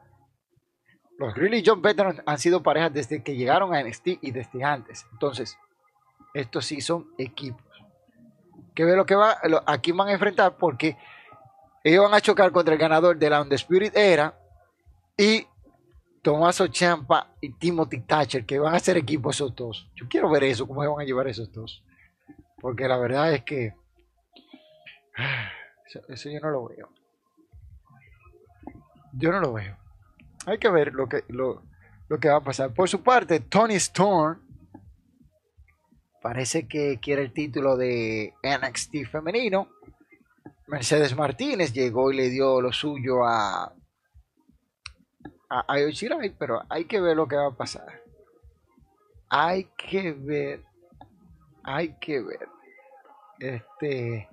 [1.19, 4.65] Los Grizzly y John Veteran han sido parejas desde que llegaron a NXT y desde
[4.65, 5.07] antes.
[5.13, 5.59] Entonces,
[6.33, 7.63] estos sí son equipos.
[8.75, 10.97] Que ve lo que va, aquí van a enfrentar porque
[11.85, 14.39] ellos van a chocar contra el ganador de la Spirit Era
[15.17, 15.47] y
[16.23, 19.91] Tomaso Champa y Timothy Thatcher, que van a ser equipos esos dos.
[19.95, 21.85] Yo quiero ver eso, cómo se van a llevar esos dos.
[22.61, 23.75] Porque la verdad es que...
[26.09, 26.89] Eso, yo no lo veo.
[29.13, 29.77] Yo no lo veo.
[30.47, 31.63] Hay que ver lo que, lo,
[32.21, 32.73] que va a pasar.
[32.73, 34.41] Por su parte, Tony Storm
[36.23, 39.69] parece que quiere el título de NXT femenino.
[40.69, 43.75] Mercedes Martínez llegó y le dio lo suyo a
[45.51, 45.91] a Io
[46.39, 48.03] pero hay que ver lo que va a pasar.
[49.29, 50.65] Hay que ver,
[51.65, 52.49] hay que ver.
[53.41, 54.29] Este,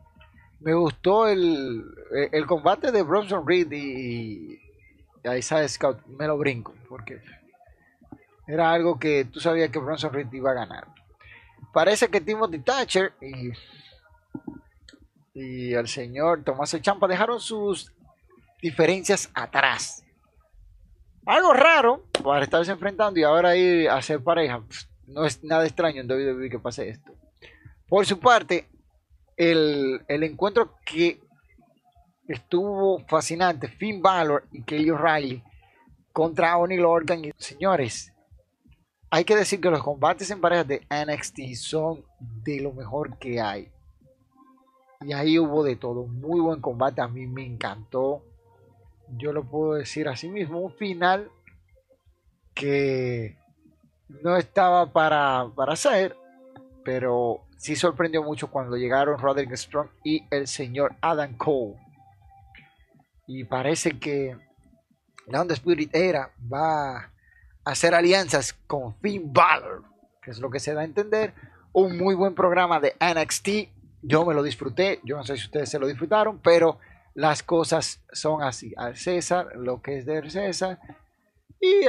[0.60, 1.84] me gustó el,
[2.32, 4.60] el combate de Bronson Reed y,
[5.24, 6.06] y Isaiah Scout.
[6.08, 7.22] Me lo brinco porque
[8.48, 10.88] era algo que tú sabías que Bronson Reed iba a ganar.
[11.74, 13.52] Parece que Timothy Thatcher y,
[15.34, 17.92] y el señor Tomás Champa dejaron sus
[18.62, 20.04] diferencias atrás.
[21.26, 24.64] Algo raro para estarse enfrentando y ahora ir a ser pareja.
[25.06, 27.14] No es nada extraño en WWE que pase esto.
[27.88, 28.68] Por su parte,
[29.38, 31.22] el, el encuentro que
[32.28, 35.44] estuvo fascinante, Finn Balor y Kelly O'Reilly
[36.12, 37.24] contra Oni Lorcan.
[37.24, 38.12] Y, señores,
[39.10, 43.40] hay que decir que los combates en parejas de NXT son de lo mejor que
[43.40, 43.72] hay.
[45.02, 46.08] Y ahí hubo de todo.
[46.08, 47.02] Muy buen combate.
[47.02, 48.24] A mí me encantó.
[49.10, 50.60] Yo lo puedo decir así mismo.
[50.60, 51.32] Un final
[52.54, 53.38] que
[54.10, 56.18] no estaba para, para hacer.
[56.84, 61.76] Pero sí sorprendió mucho cuando llegaron Roderick Strong y el señor Adam Cole.
[63.28, 64.38] Y parece que
[65.28, 67.12] la Spirit Era va a
[67.66, 69.84] hacer alianzas con Finn Balor,
[70.22, 71.34] que es lo que se da a entender.
[71.74, 73.50] Un muy buen programa de NXT.
[74.02, 75.02] Yo me lo disfruté.
[75.04, 76.80] Yo no sé si ustedes se lo disfrutaron, pero
[77.14, 78.74] las cosas son así.
[78.78, 80.80] Al César, lo que es de César.
[81.60, 81.88] Y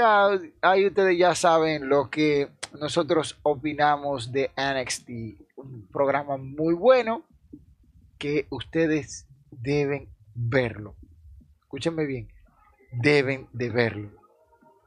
[0.62, 2.48] ahí ustedes ya saben lo que
[2.80, 5.47] nosotros opinamos de NXT.
[5.58, 7.24] Un programa muy bueno
[8.18, 10.96] que ustedes deben verlo.
[11.60, 12.28] Escúchenme bien
[12.90, 14.10] deben de verlo.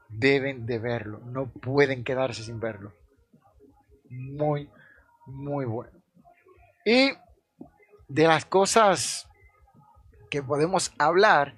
[0.08, 1.20] Deben de verlo.
[1.20, 2.92] No pueden quedarse sin verlo.
[4.10, 4.68] Muy,
[5.26, 5.92] muy bueno.
[6.84, 7.12] Y
[8.08, 9.28] de las cosas
[10.30, 11.54] que podemos hablar,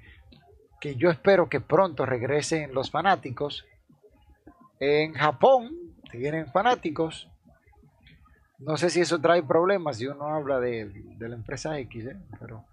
[0.81, 3.65] que yo espero que pronto regresen los fanáticos.
[4.79, 5.71] En Japón,
[6.11, 7.29] si vienen fanáticos,
[8.59, 12.17] no sé si eso trae problemas si uno habla de, de la empresa X, ¿eh?
[12.39, 12.65] pero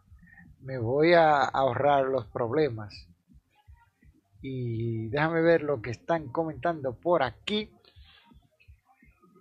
[0.61, 3.07] me voy a ahorrar los problemas.
[4.41, 7.69] Y déjame ver lo que están comentando por aquí.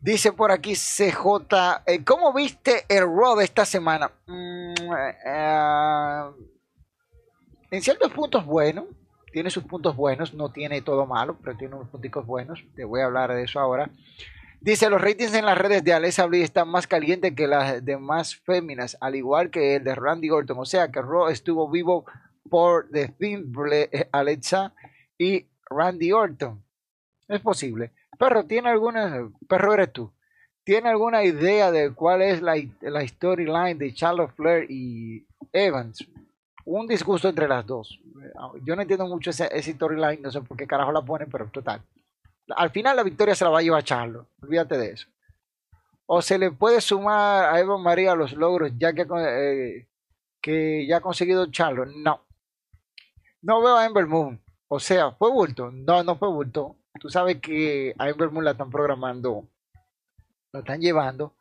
[0.02, 4.10] Dice por aquí CJ, eh, ¿cómo viste el Raw de esta semana?
[4.26, 4.92] Mm,
[5.26, 6.30] eh,
[7.70, 8.86] en ciertos puntos bueno,
[9.32, 12.64] tiene sus puntos buenos, no tiene todo malo, pero tiene unos puntos buenos.
[12.74, 13.90] Te voy a hablar de eso ahora.
[14.60, 18.36] Dice, los ratings en las redes de Alexa Bliss están más calientes que las demás
[18.36, 20.58] féminas, al igual que el de Randy Orton.
[20.58, 22.04] O sea que Raw estuvo vivo
[22.50, 23.52] por The Thin
[24.12, 24.74] Alexa
[25.16, 26.62] y Randy Orton.
[27.28, 27.92] Es posible.
[28.18, 30.12] Perro, ¿tiene alguna, perro eres tú,
[30.62, 36.06] ¿tiene alguna idea de cuál es la, la storyline de Charlotte Flair y Evans?
[36.66, 37.98] Un disgusto entre las dos.
[38.62, 41.80] Yo no entiendo mucho ese, storyline, no sé por qué carajo la ponen, pero total.
[42.56, 45.08] Al final la victoria se la va a llevar Charlotte, olvídate de eso.
[46.06, 49.88] O se le puede sumar a Eva María los logros ya que, eh,
[50.40, 51.92] que ya ha conseguido Charlotte.
[51.94, 52.20] No.
[53.42, 54.40] No veo a Ember Moon.
[54.68, 55.70] O sea, ¿fue bulto?
[55.70, 56.76] No, no fue bulto.
[57.00, 59.48] Tú sabes que a Ember Moon la están programando,
[60.52, 61.34] la están llevando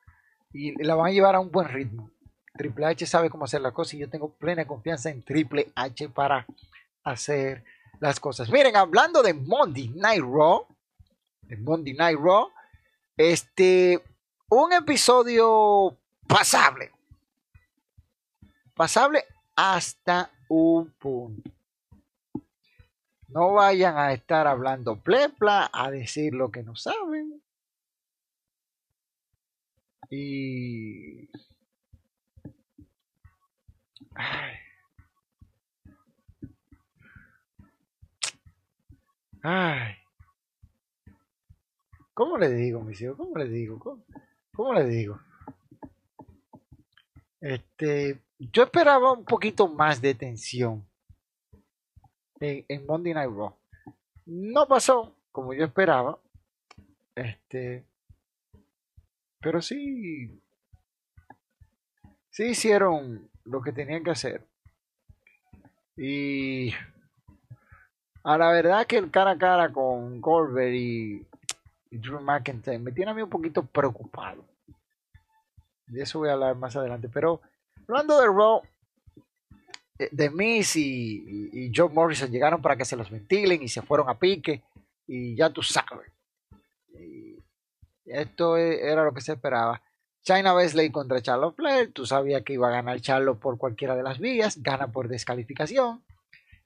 [0.54, 2.12] y la van a llevar a un buen ritmo.
[2.54, 6.10] Triple H sabe cómo hacer las cosas y yo tengo plena confianza en Triple H
[6.10, 6.46] para
[7.04, 7.64] hacer
[8.00, 8.50] las cosas.
[8.50, 10.68] Miren, hablando de Monday Night Raw,
[11.50, 12.52] de Monday Night Raw,
[13.18, 14.02] este,
[14.50, 15.98] un episodio
[16.28, 16.92] pasable.
[18.76, 19.26] Pasable
[19.56, 21.52] hasta un punto.
[23.28, 27.44] No vayan a estar hablando plepla, a decir lo que no saben.
[30.10, 31.30] Y...
[34.16, 34.56] Ay.
[39.44, 39.99] Ay.
[42.20, 43.16] ¿Cómo le digo, mis hijos?
[43.16, 43.80] ¿Cómo le digo?
[44.54, 45.22] ¿Cómo, le digo?
[47.40, 50.86] Este, yo esperaba un poquito más de tensión
[52.42, 53.56] en, Monday Night Raw.
[54.26, 56.20] No pasó como yo esperaba.
[57.16, 57.86] Este.
[59.40, 60.42] Pero sí.
[62.32, 64.46] Sí hicieron lo que tenían que hacer.
[65.96, 66.74] Y.
[68.26, 71.29] A la verdad que el cara a cara con Goldberg y,
[71.98, 74.46] Drew McIntyre me tiene a mí un poquito preocupado.
[75.88, 77.10] De eso voy a hablar más adelante.
[77.10, 77.42] Pero
[77.88, 78.62] hablando de Raw,
[80.12, 84.10] de Miss y, y, Joe Morrison llegaron para que se los ventilen y se fueron
[84.10, 84.64] a pique
[85.08, 86.12] y ya tú sabes.
[88.06, 89.82] esto e, era lo que se esperaba.
[90.22, 94.04] China Wesley contra Charlotte Flair, tú sabías que iba a ganar Charlotte por cualquiera de
[94.04, 96.04] las vías, gana por descalificación.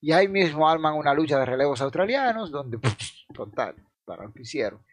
[0.02, 2.78] Y ahí mismo arman una lucha de relevos australianos, donde,
[3.34, 4.84] total, para lo que hicieron.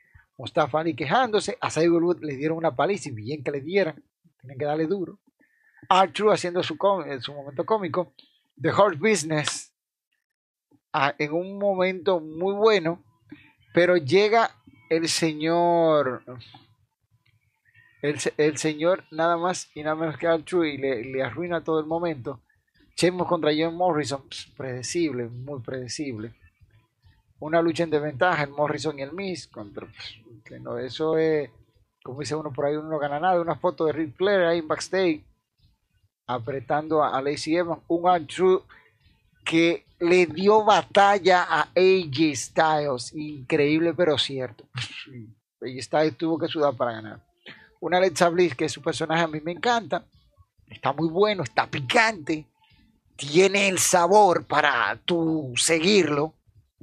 [0.41, 4.03] Mustafa Ali quejándose, a Cyberwood le dieron una paliza y bien que le dieran,
[4.41, 5.19] tienen que darle duro.
[5.89, 6.79] Arthur haciendo su,
[7.21, 8.15] su momento cómico.
[8.61, 9.71] The Hard Business
[11.19, 13.05] en un momento muy bueno,
[13.75, 14.51] pero llega
[14.89, 16.25] el señor,
[18.03, 22.43] el, señor nada más y nada menos que Arthur y le, arruina todo el momento.
[22.97, 24.23] Chemos contra John Morrison,
[24.57, 26.35] predecible, muy predecible.
[27.41, 29.87] Una lucha en desventaja, el Morrison y el Miss, contra,
[30.45, 31.51] que no, eso es,
[32.03, 33.41] como dice uno por ahí, uno no gana nada.
[33.41, 35.25] Una foto de Rick Flair ahí en backstage
[36.27, 38.63] apretando a Lacey Evans, un Andrew
[39.45, 44.65] que le dio batalla a AJ Styles, increíble pero cierto.
[45.61, 47.21] AJ Styles tuvo que sudar para ganar.
[47.81, 50.05] Una Alexa Bliss que su personaje a mí me encanta,
[50.69, 52.47] está muy bueno, está picante,
[53.17, 56.35] tiene el sabor para tú seguirlo.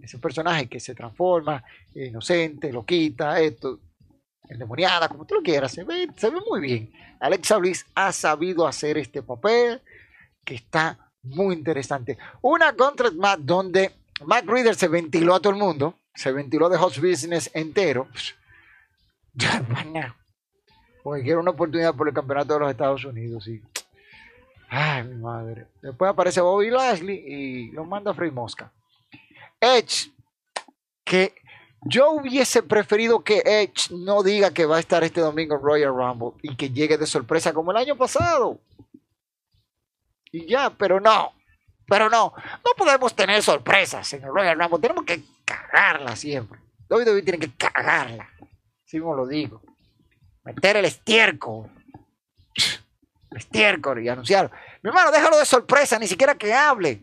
[0.01, 3.79] Ese personaje que se transforma, inocente, lo quita, esto,
[4.47, 6.91] endemoniada, como tú lo quieras, se ve, se ve muy bien.
[7.19, 9.81] Alexa Bliss ha sabido hacer este papel
[10.43, 12.17] que está muy interesante.
[12.41, 13.91] Una contract match donde
[14.25, 18.07] Matt Reader se ventiló a todo el mundo, se ventiló de Hot Business entero.
[21.03, 23.47] Porque quiero una oportunidad por el campeonato de los Estados Unidos.
[23.47, 23.61] Y...
[24.69, 25.67] Ay, mi madre.
[25.81, 28.71] Después aparece Bobby Lashley y lo manda a Frey Mosca.
[29.59, 30.11] Edge,
[31.03, 31.33] que
[31.81, 35.95] yo hubiese preferido que Edge no diga que va a estar este domingo en Royal
[35.95, 38.59] Rumble y que llegue de sorpresa como el año pasado.
[40.31, 41.31] Y ya, pero no.
[41.87, 42.33] Pero no.
[42.65, 44.79] No podemos tener sorpresas en el Royal Rumble.
[44.79, 46.59] Tenemos que cagarla siempre.
[46.89, 48.29] WWE tiene que cagarla.
[48.85, 49.61] Así como lo digo.
[50.43, 51.69] Meter el estiércol.
[53.31, 54.51] El estiércol y anunciarlo.
[54.81, 57.01] Mi hermano, déjalo de sorpresa, ni siquiera que hable.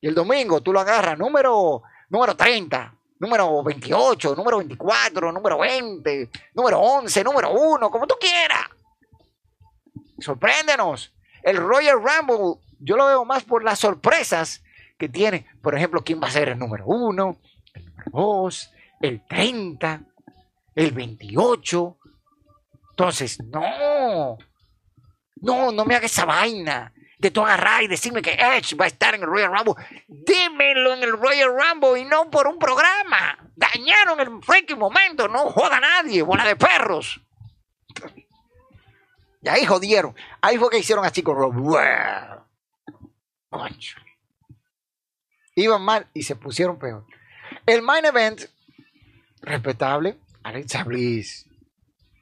[0.00, 6.30] Y el domingo tú lo agarras, número, número 30 número 28, número 24, número 20,
[6.54, 8.66] número 11, número 1, como tú quieras.
[10.18, 11.12] Sorpréndenos.
[11.42, 14.62] El Royal Rumble, yo lo veo más por las sorpresas
[14.98, 15.46] que tiene.
[15.62, 17.38] Por ejemplo, quién va a ser el número 1,
[17.74, 18.70] el número 2,
[19.00, 20.02] el 30,
[20.74, 21.98] el 28.
[22.90, 24.38] Entonces, no.
[25.36, 28.88] No, no me hagas esa vaina de tú agarrar y decirme que Edge va a
[28.88, 29.84] estar en el Royal Rumble.
[30.06, 33.38] Dímelo en el Royal Rumble y no por un programa.
[33.54, 35.28] Dañaron el freaking momento.
[35.28, 37.20] No joda nadie, bola de perros.
[39.42, 40.14] Y ahí jodieron.
[40.40, 41.54] Ahí fue que hicieron a Chico Rob.
[45.54, 47.06] Iban mal y se pusieron peor.
[47.64, 48.42] El main event,
[49.40, 51.46] respetable, Alexa Bliss,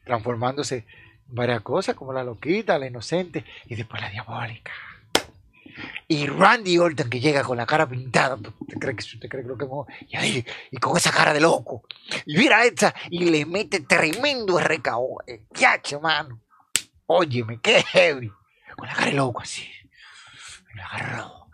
[0.05, 0.86] transformándose
[1.35, 4.72] varias cosas, como la loquita, la inocente y después la diabólica.
[6.07, 9.49] Y Randy Orton que llega con la cara pintada, ¿te cree que, te cree que
[9.49, 9.66] lo que
[10.09, 11.82] y, ahí, y con esa cara de loco.
[12.26, 15.18] Y mira esta y le mete tremendo RKO.
[15.55, 16.41] Ya, mano.
[17.07, 18.30] Óyeme, qué heavy.
[18.76, 19.68] Con la cara de loco así.
[20.68, 21.47] Me lo agarró.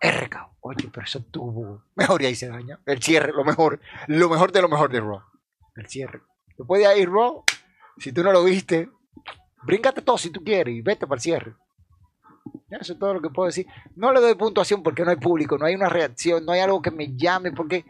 [0.00, 0.56] RKO.
[0.60, 1.82] Oye, pero eso tuvo.
[1.94, 2.78] Mejor y ahí se daña.
[2.86, 3.80] El cierre, lo mejor.
[4.06, 5.22] Lo mejor de lo mejor de Raw.
[5.76, 6.20] El cierre.
[6.56, 7.44] Después de ahí, Raw,
[7.98, 8.88] si tú no lo viste,
[9.62, 11.54] Bríncate todo si tú quieres y vete para el cierre.
[12.70, 13.66] Eso es todo lo que puedo decir.
[13.96, 16.82] No le doy puntuación porque no hay público, no hay una reacción, no hay algo
[16.82, 17.84] que me llame, porque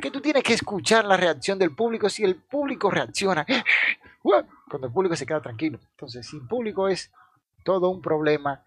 [0.00, 2.08] que tú tienes que escuchar la reacción del público.
[2.08, 3.46] Si el público reacciona,
[4.22, 5.78] cuando el público se queda tranquilo.
[5.90, 7.10] Entonces, sin público es
[7.64, 8.64] todo un problema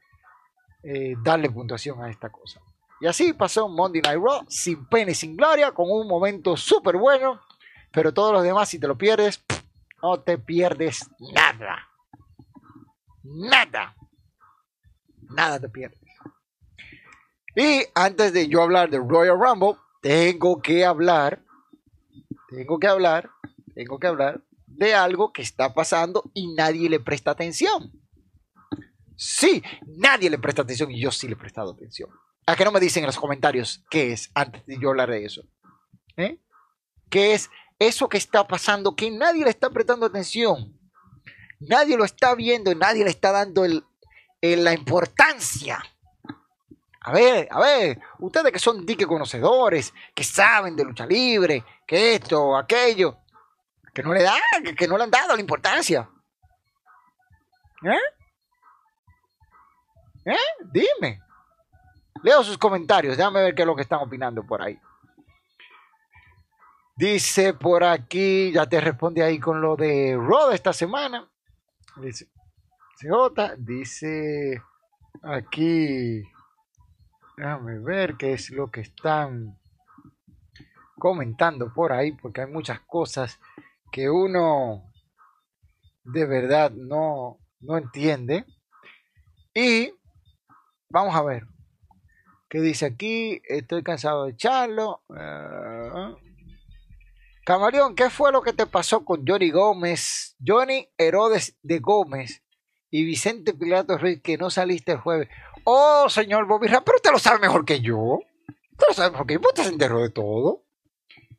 [0.83, 2.61] eh, darle puntuación a esta cosa.
[3.01, 6.95] Y así pasó Monday Night Raw, sin pena y sin gloria, con un momento súper
[6.97, 7.41] bueno.
[7.91, 9.43] Pero todos los demás, si te lo pierdes,
[10.01, 11.89] no te pierdes nada
[13.25, 13.95] nada.
[15.29, 15.99] Nada te pierdes.
[17.55, 21.43] Y antes de yo hablar de Royal Rumble, tengo que hablar,
[22.49, 23.31] tengo que hablar,
[23.73, 27.91] tengo que hablar de algo que está pasando y nadie le presta atención.
[29.15, 32.09] Sí, nadie le presta atención y yo sí le he prestado atención.
[32.45, 35.25] ¿A qué no me dicen en los comentarios qué es antes de yo hablar de
[35.25, 35.41] eso?
[36.17, 36.39] ¿Eh?
[37.09, 37.49] ¿Qué es
[37.79, 40.77] eso que está pasando que nadie le está prestando atención?
[41.59, 43.65] Nadie lo está viendo nadie le está dando
[44.41, 45.83] la importancia.
[47.01, 52.15] A ver, a ver, ustedes que son dique conocedores, que saben de lucha libre, que
[52.15, 53.17] esto, aquello,
[53.93, 54.41] que no le dan,
[54.75, 56.09] que, no le han dado la importancia.
[57.83, 57.99] ¿Eh?
[60.25, 60.65] ¿Eh?
[60.71, 61.21] Dime.
[62.23, 64.79] Leo sus comentarios, déjame ver qué es lo que están opinando por ahí.
[66.95, 71.29] Dice por aquí, ya te responde ahí con lo de Rod esta semana.
[72.01, 72.27] Dice,
[73.57, 74.61] dice
[75.23, 76.23] aquí,
[77.37, 79.57] déjame ver qué es lo que están
[80.97, 83.39] comentando por ahí, porque hay muchas cosas
[83.91, 84.91] que uno
[86.03, 88.45] de verdad no, no entiende.
[89.53, 89.93] Y
[90.89, 91.47] vamos a ver.
[92.49, 93.41] ¿Qué dice aquí?
[93.45, 95.01] Estoy cansado de echarlo.
[95.07, 96.15] Uh,
[97.45, 102.41] Camaleón, ¿qué fue lo que te pasó con Johnny Gómez, Johnny Herodes de Gómez
[102.89, 105.29] y Vicente Pilato Ruiz que no saliste el jueves?
[105.63, 108.19] Oh, señor Bobby pero usted lo sabe mejor que yo.
[108.71, 109.39] Usted lo sabe mejor que yo.
[109.41, 110.63] Usted se enteró de todo.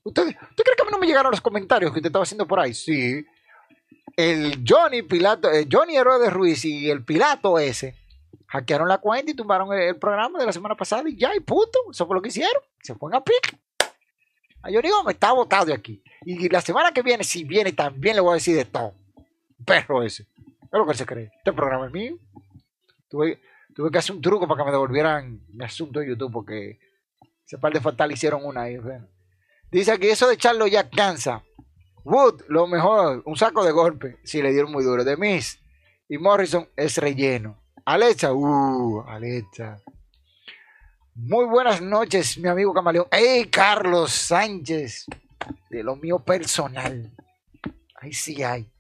[0.05, 2.47] ¿Usted, ¿Usted cree que a mí no me llegaron los comentarios que usted estaba haciendo
[2.47, 2.73] por ahí?
[2.73, 3.27] Sí.
[4.17, 7.97] El Johnny Pilato, el eh, Johnny Herodes Ruiz y el Pilato ese
[8.47, 11.81] hackearon la cuenta y tumbaron el, programa de la semana pasada y ya, y punto.
[11.91, 12.63] Eso fue lo que hicieron.
[12.81, 13.59] Se fueron a pique.
[14.63, 16.03] A yo digo, me está botado de aquí.
[16.25, 18.95] Y la semana que viene, si viene, también le voy a decir de todo.
[19.65, 20.25] Perro ese.
[20.25, 21.31] Es lo que él se cree.
[21.39, 22.19] Este programa es mío.
[23.09, 23.41] Tuve,
[23.75, 26.79] tuve que hacer un truco para que me devolvieran mi asunto de YouTube porque
[27.47, 28.79] ese par de fatal hicieron una ahí.
[29.71, 31.45] Dice que eso de echarlo ya cansa.
[32.05, 35.05] Wood, lo mejor, un saco de golpe, si le dieron muy duro.
[35.05, 35.61] De Miss
[36.09, 37.61] y Morrison es relleno.
[37.85, 39.83] Alexa, uh, Alexa.
[41.19, 43.07] Muy buenas noches, mi amigo camaleón.
[43.11, 45.07] ¡Ey, Carlos Sánchez!
[45.71, 47.11] De lo mío personal.
[47.95, 48.71] Ahí sí hay.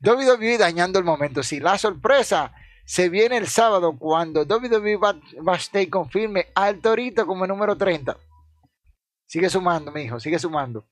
[0.00, 1.42] WWE dañando el momento.
[1.42, 2.52] Si la sorpresa
[2.84, 4.98] se viene el sábado cuando WWE
[5.42, 8.16] Backstage confirme al Torito como número 30.
[9.26, 10.86] Sigue sumando, mi hijo, sigue sumando.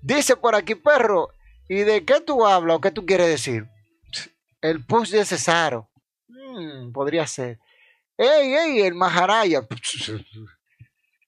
[0.00, 1.30] Dice por aquí, perro,
[1.68, 3.66] ¿y de qué tú hablas o qué tú quieres decir?
[4.60, 5.90] El push de Cesaro.
[6.28, 7.58] Hmm, podría ser.
[8.16, 8.80] ¡Ey, ey!
[8.82, 9.66] El Maharaya.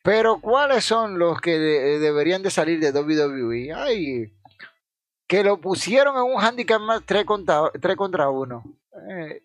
[0.03, 3.73] Pero ¿cuáles son los que deberían de salir de WWE?
[3.73, 4.35] Ay,
[5.27, 8.63] que lo pusieron en un handicap más 3 contra, 3 contra 1.
[9.11, 9.43] Eh.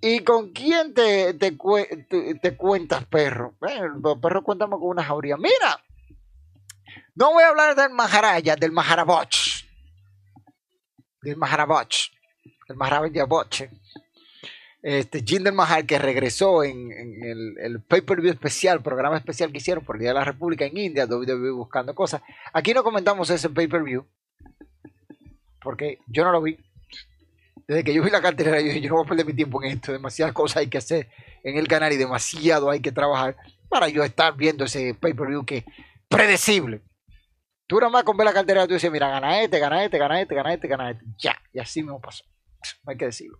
[0.00, 3.56] ¿Y con quién te, te, cuentas, perro?
[3.58, 5.36] Bueno, perro, cuéntame con una jauría.
[5.36, 5.82] Mira,
[7.14, 9.64] no voy a hablar del Maharaja, del Maharaboch.
[11.22, 12.12] Del Maharaboch.
[12.68, 13.62] El Maharaboch.
[14.82, 19.98] Este, Jinder Mahal, que regresó en, el, el pay-per-view especial, programa especial que hicieron por
[19.98, 22.22] Día de la República en India, WWE buscando cosas.
[22.52, 24.06] Aquí no comentamos ese pay-per-view,
[25.62, 26.58] porque yo no lo vi.
[27.66, 29.92] Desde que yo vi la cartelera, yo no voy a perder mi tiempo en esto.
[29.92, 31.08] Demasiadas cosas hay que hacer
[31.42, 33.36] en el canal y demasiado hay que trabajar
[33.68, 35.64] para yo estar viendo ese pay-per-view que
[36.08, 36.82] predecible.
[37.66, 40.20] Tú nada más con ver la cartera, tú dices, mira, gana este, gana este, gana
[40.20, 41.04] este, gana este, gana este.
[41.18, 42.24] Ya, y así me pasó.
[42.84, 43.38] No hay que decirlo.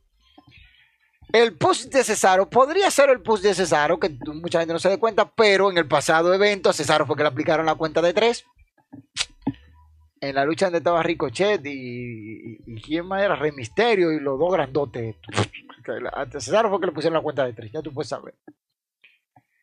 [1.32, 4.88] El push de Cesaro podría ser el push de Cesaro, que mucha gente no se
[4.88, 8.00] da cuenta, pero en el pasado evento a Cesaro fue que le aplicaron la cuenta
[8.00, 8.46] de tres.
[10.20, 14.38] En la lucha donde estaba Ricochet y, y, quién más era, Rey Misterio y los
[14.38, 15.16] dos grandotes.
[16.12, 18.34] A Cesaro fue que le pusieron la cuenta de tres, ya tú puedes saber.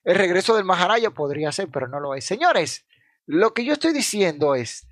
[0.04, 2.26] El regreso del Maharaja podría ser, pero no lo es.
[2.26, 2.86] Señores,
[3.26, 4.88] lo que yo estoy diciendo es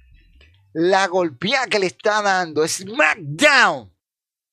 [0.74, 3.94] la golpeada que le está dando SmackDown,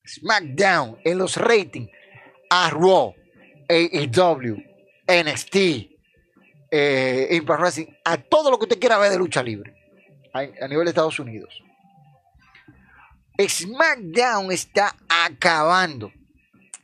[0.07, 1.91] SmackDown en los ratings
[2.51, 2.70] a
[3.68, 4.57] AEW,
[5.07, 5.57] NXT,
[6.70, 9.74] eh, Impact a todo lo que usted quiera ver de lucha libre
[10.34, 11.62] a, a nivel de Estados Unidos.
[13.48, 16.12] SmackDown está acabando.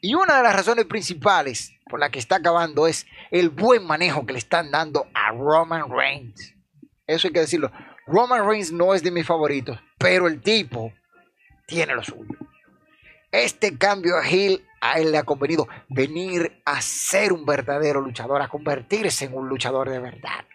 [0.00, 4.26] Y una de las razones principales por la que está acabando es el buen manejo
[4.26, 6.54] que le están dando a Roman Reigns.
[7.06, 7.70] Eso hay que decirlo.
[8.06, 10.92] Roman Reigns no es de mis favoritos, pero el tipo
[11.66, 12.34] tiene lo suyo.
[13.36, 18.40] Este cambio a Hill a él le ha convenido venir a ser un verdadero luchador,
[18.40, 20.46] a convertirse en un luchador de verdad.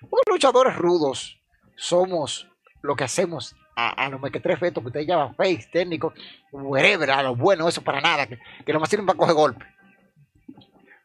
[0.00, 1.38] Los luchadores rudos
[1.76, 2.48] somos
[2.80, 6.14] lo que hacemos a, los mequetres fetos que ustedes llaman face, técnico,
[6.50, 9.66] whatever, a lo bueno, eso para nada, que, que más sirven para coger golpe.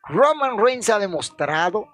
[0.08, 1.90] Roman Reigns ha demostrado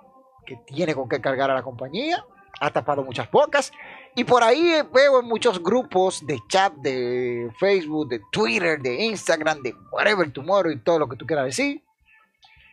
[0.45, 2.23] que tiene con qué cargar a la compañía,
[2.59, 3.71] ha tapado muchas bocas.
[4.15, 9.61] Y por ahí veo en muchos grupos de chat, de Facebook, de Twitter, de Instagram,
[9.61, 11.81] de whatever tomorrow y todo lo que tú quieras decir,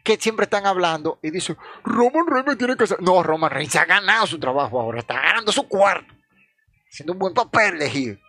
[0.02, 3.00] que siempre están hablando y dicen, Roman Reigns tiene que ser...
[3.00, 6.12] No, Roman Reigns ha ganado su trabajo ahora, está ganando su cuarto,
[6.88, 8.20] haciendo un buen papel de Hill.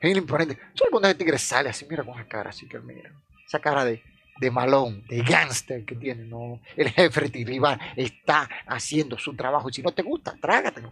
[0.00, 0.58] Es imponente.
[0.74, 3.10] Solo cuando ese tigre sale así, mira con esa cara, así que mira,
[3.46, 4.02] esa cara de
[4.40, 6.60] de malón, de gangster que tiene, ¿no?
[6.74, 10.90] El jefe rival está haciendo su trabajo y si no te gusta, trágatelo.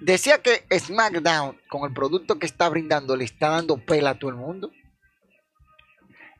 [0.00, 4.30] Decía que SmackDown, con el producto que está brindando, le está dando pela a todo
[4.30, 4.70] el mundo.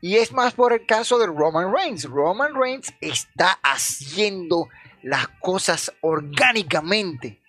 [0.01, 2.05] Y es más por el caso de Roman Reigns.
[2.05, 4.69] Roman Reigns está haciendo
[5.03, 7.41] las cosas orgánicamente.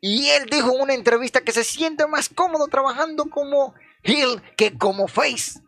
[0.00, 4.76] Y él dijo en una entrevista que se siente más cómodo trabajando como Hill que
[4.76, 5.60] como Face.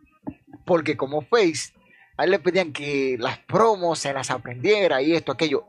[0.65, 1.73] Porque como Face,
[2.17, 5.65] a él le pedían que las promos se las aprendiera y esto, aquello.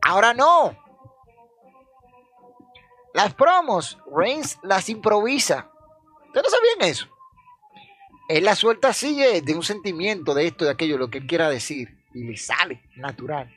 [0.00, 0.87] Ahora no.
[3.18, 5.68] Las promos, Reigns las improvisa.
[6.28, 7.08] ¿Ustedes no sabían eso?
[8.28, 11.50] Él la suelta así de un sentimiento de esto, de aquello, lo que él quiera
[11.50, 11.98] decir.
[12.14, 13.52] Y le sale natural.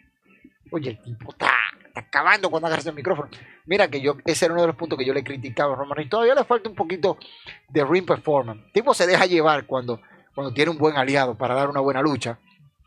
[0.72, 1.51] Oye, el tipo está,
[1.93, 3.30] acabando cuando agarra el micrófono.
[3.68, 5.95] Mira que yo, ese era uno de los puntos que yo le criticaba a Roman
[5.95, 6.09] Reigns.
[6.09, 7.20] Todavía le falta un poquito
[7.70, 8.64] de ring performance.
[8.66, 10.01] El tipo se deja llevar cuando,
[10.34, 12.39] cuando tiene un buen aliado para dar una buena lucha.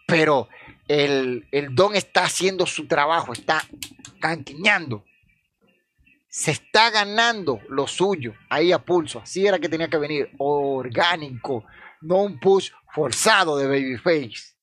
[0.09, 0.49] Pero
[0.89, 3.63] el, el don está haciendo su trabajo, está
[4.19, 5.05] canquiñando.
[6.35, 9.21] Se está ganando lo suyo ahí a pulso.
[9.21, 11.65] Así era que tenía que venir, orgánico,
[12.01, 14.57] no un push forzado de Babyface.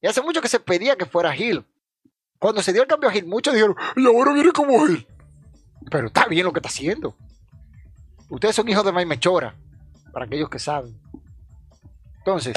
[0.00, 1.66] Y hace mucho que se pedía que fuera Hill.
[2.38, 5.06] Cuando se dio el cambio a Hill, muchos dijeron, y ahora viene como Hill.
[5.90, 7.14] Pero está bien lo que está haciendo.
[8.30, 9.54] Ustedes son hijos de Mike Mechora,
[10.14, 10.98] para aquellos que saben.
[12.20, 12.56] Entonces,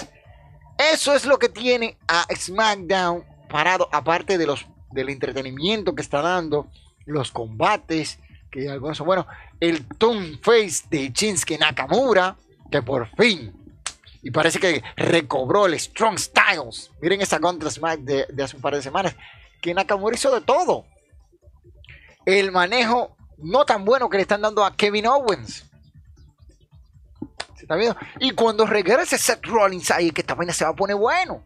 [0.93, 6.21] eso es lo que tiene a SmackDown parado, aparte de los, del entretenimiento que está
[6.21, 6.71] dando,
[7.05, 8.17] los combates,
[8.51, 9.25] que algunos son buenos,
[9.59, 12.35] el Tone Face de Shinsuke Nakamura,
[12.71, 13.53] que por fin
[14.21, 16.91] y parece que recobró el Strong Styles.
[17.01, 19.15] Miren esa contra Smack de, hace un par de semanas.
[19.61, 20.85] Que Nakamura hizo de todo.
[22.25, 25.65] El manejo no tan bueno que le están dando a Kevin Owens.
[27.55, 27.97] ¿Se está viendo?
[28.19, 31.43] Y cuando regrese Seth Rollins ahí, que esta vaina se va a poner bueno.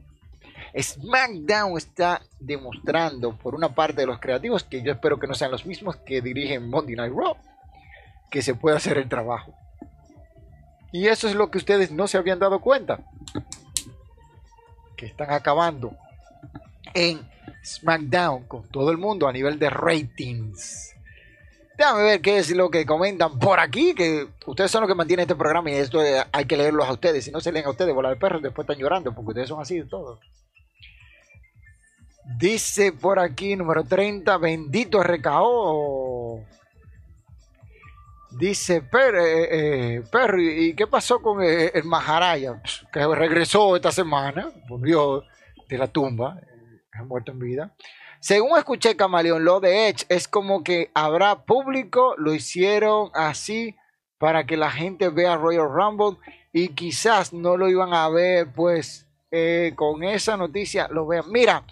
[0.77, 5.51] SmackDown está demostrando por una parte de los creativos, que yo espero que no sean
[5.51, 7.37] los mismos que dirigen Monday Night Raw,
[8.31, 9.53] que se puede hacer el trabajo.
[10.91, 12.99] Y eso es lo que ustedes no se habían dado cuenta.
[14.95, 15.95] Que están acabando
[16.93, 17.19] en
[17.63, 20.95] SmackDown con todo el mundo a nivel de ratings.
[21.77, 25.23] Déjame ver qué es lo que comentan por aquí, que ustedes son los que mantienen
[25.23, 25.99] este programa y esto
[26.31, 27.25] hay que leerlos a ustedes.
[27.25, 29.59] Si no se leen a ustedes, bola de perros, después están llorando porque ustedes son
[29.59, 30.19] así de todos.
[32.25, 36.45] Dice por aquí, número 30, bendito RKO.
[38.31, 42.61] Dice eh, eh, Perry, ¿y qué pasó con el, el Maharaya?
[42.91, 45.23] Que regresó esta semana, volvió
[45.67, 46.39] de la tumba,
[46.93, 47.75] ha muerto en vida.
[48.19, 53.75] Según escuché Camaleón, lo de Edge es como que habrá público, lo hicieron así
[54.17, 56.17] para que la gente vea Royal Rumble
[56.53, 61.25] y quizás no lo iban a ver, pues eh, con esa noticia lo vean.
[61.29, 61.65] Mira,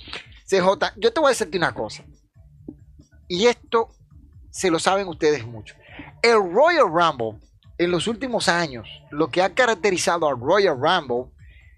[0.52, 2.04] CJ, yo te voy a decirte una cosa,
[3.30, 3.88] y esto
[4.50, 5.76] se lo saben ustedes mucho.
[6.22, 7.40] El Royal Rumble,
[7.78, 11.32] en los últimos años, lo que ha caracterizado al Royal Rumble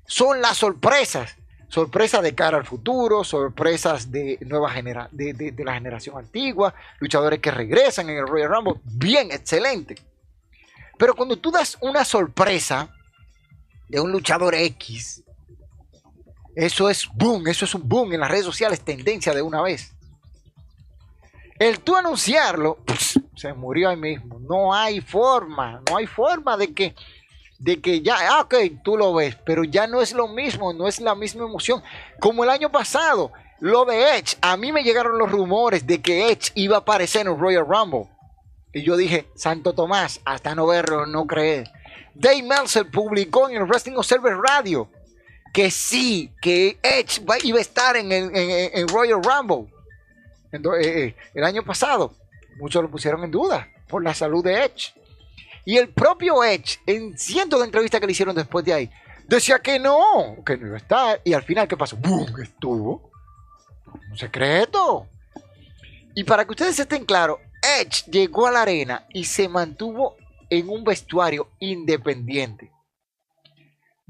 [0.08, 1.36] son las sorpresas.
[1.68, 4.40] Sorpresas de cara al futuro, sorpresas de,
[4.72, 8.82] genera de, de la generación antigua, luchadores que regresan en el Royal Rumble.
[8.84, 9.96] Bien, excelente.
[10.98, 12.90] Pero cuando tú das una sorpresa
[13.88, 15.24] de un luchador X,
[16.56, 19.94] eso es boom, eso es un boom en las redes sociales, tendencia de una vez.
[21.60, 22.80] El tú anunciarlo,
[23.36, 24.40] se murió ahí mismo.
[24.40, 26.96] No hay forma, no hay forma de que,
[27.60, 30.88] de que ya, ah, ok, tú lo ves, pero ya no es lo mismo, no
[30.88, 31.82] es la misma emoción.
[32.20, 36.30] Como el año pasado, lo de Edge, a mí me llegaron los rumores de que
[36.30, 38.10] Edge iba a aparecer en el Royal Rumble.
[38.74, 41.72] Y yo dije, Santo Tomás, hasta no verlo, no creer.
[42.16, 44.90] Dave Meltzer publicó en el Wrestling Observer Radio
[45.54, 49.74] que sí, que Edge iba a estar en Royal Rumble.
[50.54, 52.14] Eh, eh, el año pasado.
[52.60, 54.94] Muchos lo pusieron en duda por la salud de Edge.
[55.66, 58.92] Y el propio Edge, en cientos de entrevistas que le hicieron después de ahí,
[59.28, 61.22] decía que no, que no iba a estar.
[61.24, 61.96] Y al final, ¿qué pasó?
[61.98, 62.28] ¡Bum!
[62.42, 63.10] Estuvo.
[64.12, 65.08] Un secreto.
[66.14, 67.40] Y para que ustedes estén claros,
[67.80, 70.18] Edge llegó a la arena y se mantuvo
[70.50, 72.70] en un vestuario independiente.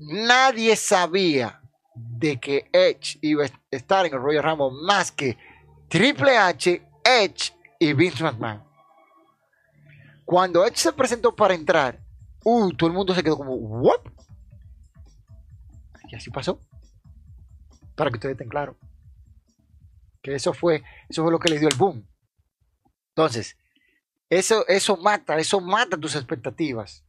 [0.06, 1.62] Nadie sabía
[1.96, 5.38] de que Edge iba a estar en el Royal Rumble más que
[5.88, 8.64] Triple H, Edge y Vince McMahon.
[10.26, 12.00] Cuando Edge se presentó para entrar,
[12.44, 14.02] uh, todo el mundo se quedó como, ¿what?
[16.10, 16.60] Y así pasó.
[17.96, 18.76] Para que ustedes estén claros.
[20.22, 22.08] Que eso fue, eso fue lo que le dio el boom.
[23.10, 23.58] Entonces,
[24.30, 27.06] eso, eso mata, eso mata tus expectativas.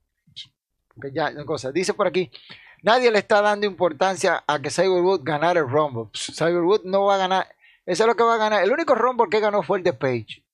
[0.94, 2.30] Porque ya, una cosa, dice por aquí,
[2.84, 6.10] nadie le está dando importancia a que Cyberwood ganara el Rumble.
[6.14, 7.48] Cyberwood no va a ganar,
[7.86, 8.62] eso es lo que va a ganar.
[8.62, 10.44] El único Rumble que ganó fue el de Page.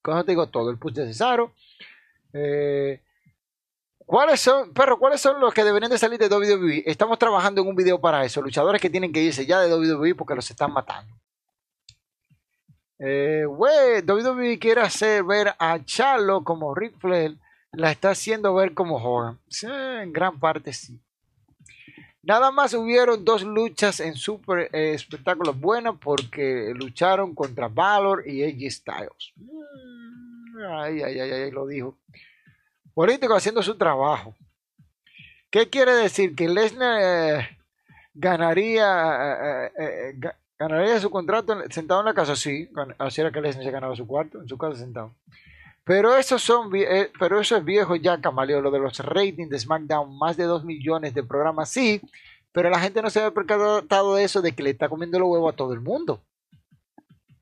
[0.00, 0.70] Con te digo todo.
[0.70, 1.52] El push de Cesaro.
[2.32, 3.02] Eh,
[4.06, 6.84] ¿Cuáles son, perro, cuáles son los que deberían de salir de WWE?
[6.86, 8.40] Estamos trabajando en un video para eso.
[8.40, 11.14] Luchadores que tienen que irse ya de WWE porque los están matando.
[13.00, 17.36] Eh, WWE quiere hacer ver a Charlo como Rick Flair.
[17.72, 19.38] La está haciendo ver como Hogan.
[19.62, 20.98] en gran parte sí.
[22.28, 28.44] Nada más hubieron dos luchas en super eh, espectáculos buenas porque lucharon contra Valor y
[28.44, 29.32] AJ Styles.
[29.36, 31.96] Mm, ay, ay, ay, ay, lo dijo.
[32.92, 34.36] Político haciendo su trabajo.
[35.48, 36.36] ¿Qué quiere decir?
[36.36, 37.48] Que Lesnar eh,
[38.12, 40.20] ganaría, eh,
[40.58, 42.36] ganaría su contrato sentado en la casa.
[42.36, 42.68] Sí,
[42.98, 45.14] así era que Lesnar se ganaba su cuarto, en su casa sentado.
[45.88, 49.58] Pero eso, son, eh, pero eso es viejo ya, Camaleo, lo de los ratings de
[49.58, 52.02] SmackDown, más de 2 millones de programas, sí,
[52.52, 55.30] pero la gente no se había percatado de eso, de que le está comiendo los
[55.30, 56.22] huevos a todo el mundo.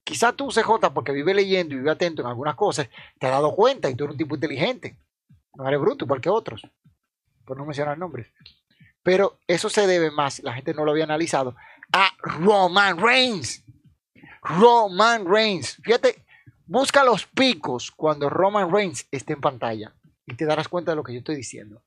[0.04, 2.88] quizá tú, CJ, porque vive leyendo y vive atento en algunas cosas,
[3.18, 4.96] te has dado cuenta y tú eres un tipo inteligente.
[5.56, 6.62] No eres bruto igual que otros,
[7.44, 8.28] por no mencionar nombres.
[9.02, 11.56] Pero eso se debe más, la gente no lo había analizado,
[11.92, 13.64] a Roman Reigns.
[14.40, 15.80] Roman Reigns.
[15.82, 16.25] Fíjate,
[16.66, 19.94] busca los picos cuando Roman Reigns esté en pantalla
[20.26, 21.82] y te darás cuenta de lo que yo estoy diciendo.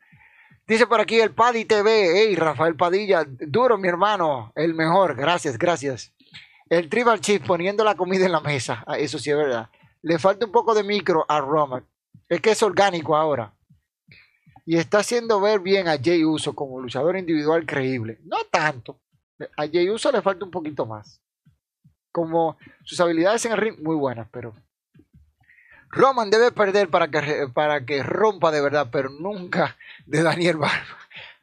[0.67, 5.57] Dice por aquí el Paddy TV, hey Rafael Padilla, duro mi hermano, el mejor, gracias,
[5.57, 6.13] gracias.
[6.69, 9.69] El Tribal Chief poniendo la comida en la mesa, ah, eso sí es verdad.
[10.01, 11.85] Le falta un poco de micro a Roman,
[12.29, 13.53] es que es orgánico ahora.
[14.65, 18.19] Y está haciendo ver bien a Jay Uso como luchador individual creíble.
[18.23, 19.01] No tanto.
[19.57, 21.19] A Jay Uso le falta un poquito más.
[22.11, 24.53] Como sus habilidades en el ring, muy buenas, pero
[25.91, 29.75] Roman debe perder para que, para que rompa de verdad, pero nunca
[30.05, 30.57] de Daniel.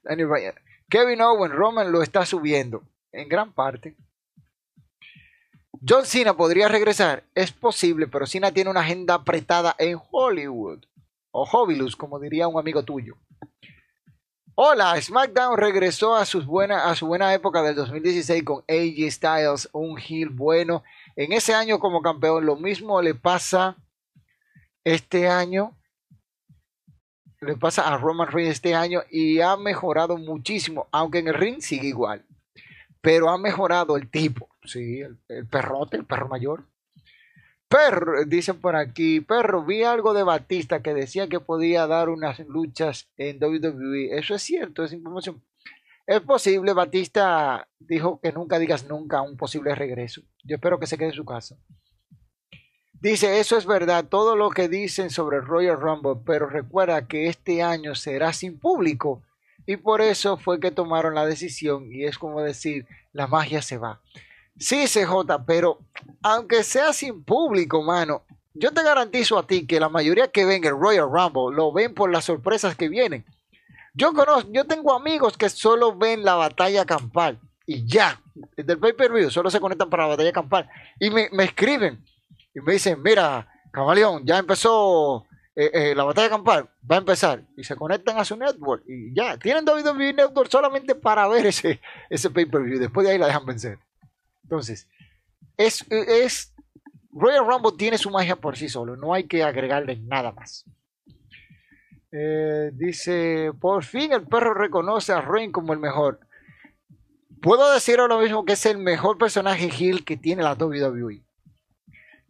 [0.03, 0.55] Daniel
[0.89, 2.83] Kevin Owen, Roman lo está subiendo,
[3.13, 3.97] en gran parte.
[5.87, 10.85] John Cena podría regresar, es posible, pero Cena tiene una agenda apretada en Hollywood,
[11.33, 13.17] o Hobilus, como diría un amigo tuyo.
[14.55, 19.99] Hola, SmackDown regresó a, sus a su buena época del 2016 con AJ Styles, un
[19.99, 20.83] heel bueno.
[21.15, 23.77] En ese año como campeón, lo mismo le pasa
[24.87, 25.77] este año
[27.41, 31.61] le pasa a Roman Reigns este año y ha mejorado muchísimo, aunque en el ring
[31.61, 32.25] sigue igual.
[33.01, 35.19] Pero ha mejorado el tipo, sí, el,
[35.49, 36.69] perrote, el perro mayor.
[37.69, 42.39] Perro, dicen por aquí, perro, vi algo de Batista que decía que podía dar unas
[42.39, 44.17] luchas en WWE.
[44.17, 45.43] Eso es cierto, es información.
[46.07, 50.23] Es posible, Batista dijo que nunca digas nunca un posible regreso.
[50.45, 51.57] Yo espero que se quede en su casa.
[53.01, 57.63] Dice, eso es verdad, todo lo que dicen sobre Royal Rumble, pero recuerda que este
[57.63, 59.23] año será sin público
[59.67, 63.77] y por eso fue que tomaron la decisión y es como decir, la magia se
[63.77, 64.01] va.
[64.59, 65.79] Sí, CJ, pero
[66.23, 68.23] aunque sea sin público, mano,
[68.55, 71.93] yo te garantizo a ti que la mayoría que ven el Royal Rumble lo ven
[71.93, 73.27] por las sorpresas que vienen.
[73.93, 78.21] Yo conozco, yo tengo amigos que solo ven la batalla campal y ya,
[78.57, 82.03] del pay-per-view, solo se conectan para la batalla campal y me, me escriben
[82.57, 87.43] y me dicen, mira, Camaleón, ya empezó eh, eh, la batalla campal, va a empezar.
[87.55, 91.83] Y se conectan a su network y ya, tienen WWE Network solamente para ver ese,
[92.09, 92.79] ese pay-per-view.
[92.79, 93.79] Después de ahí la dejan vencer.
[94.43, 94.89] Entonces,
[95.59, 96.55] es, es
[97.13, 100.65] Royal Rumble tiene su magia por sí solo, no hay que agregarle nada más.
[102.11, 106.21] Eh, dice, por fin el perro reconoce a Reign como el mejor.
[107.43, 111.26] Puedo decir ahora mismo que es el mejor personaje Hill que tiene la WWE.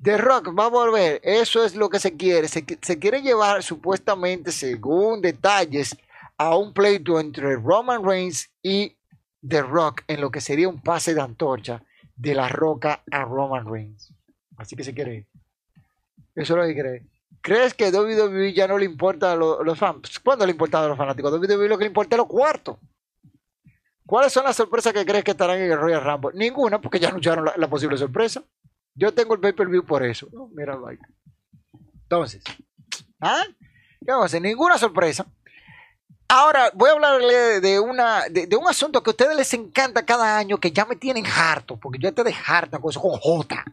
[0.02, 2.48] The Rock va a volver, eso es lo que se quiere.
[2.48, 5.96] Se, quiere llevar supuestamente, según detalles,
[6.36, 8.94] a un pleito entre Roman Reigns y
[9.46, 11.82] The Rock en lo que sería un pase de antorcha
[12.14, 14.12] de la roca a Roman Reigns.
[14.58, 15.26] Así que se quiere.
[16.34, 17.06] Eso es lo que cree.
[17.40, 20.18] ¿Crees que WWE ya no le importa a los, fans?
[20.18, 21.32] ¿Cuándo le importa a los fanáticos?
[21.32, 22.76] WWE lo que le importa es los cuartos.
[24.04, 26.32] ¿Cuáles son las sorpresas que crees que estarán en el Royal Rumble?
[26.34, 28.44] Ninguna, porque ya anunciaron la posible sorpresa.
[28.96, 30.28] Yo tengo el pay-per-view por eso.
[30.32, 30.50] ¿no?
[30.88, 30.98] Ahí.
[32.02, 32.42] Entonces,
[33.20, 33.44] ¿ah?
[34.00, 34.42] ¿Qué vamos a hacer?
[34.42, 35.26] Ninguna sorpresa.
[36.28, 40.36] Ahora voy a hablarle de, una, de, un asunto que a ustedes les encanta cada
[40.36, 43.64] año, que ya me tienen harto, porque yo te hartan con eso, con J.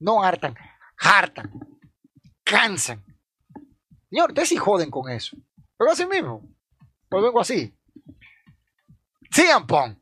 [0.00, 0.56] No hartan,
[0.98, 1.52] hartan,
[2.42, 3.04] cansan.
[4.10, 5.36] Señor, ustedes sí joden con eso.
[5.78, 6.42] Pero así mismo.
[7.08, 7.72] Pues vengo así.
[9.66, 9.96] Pong.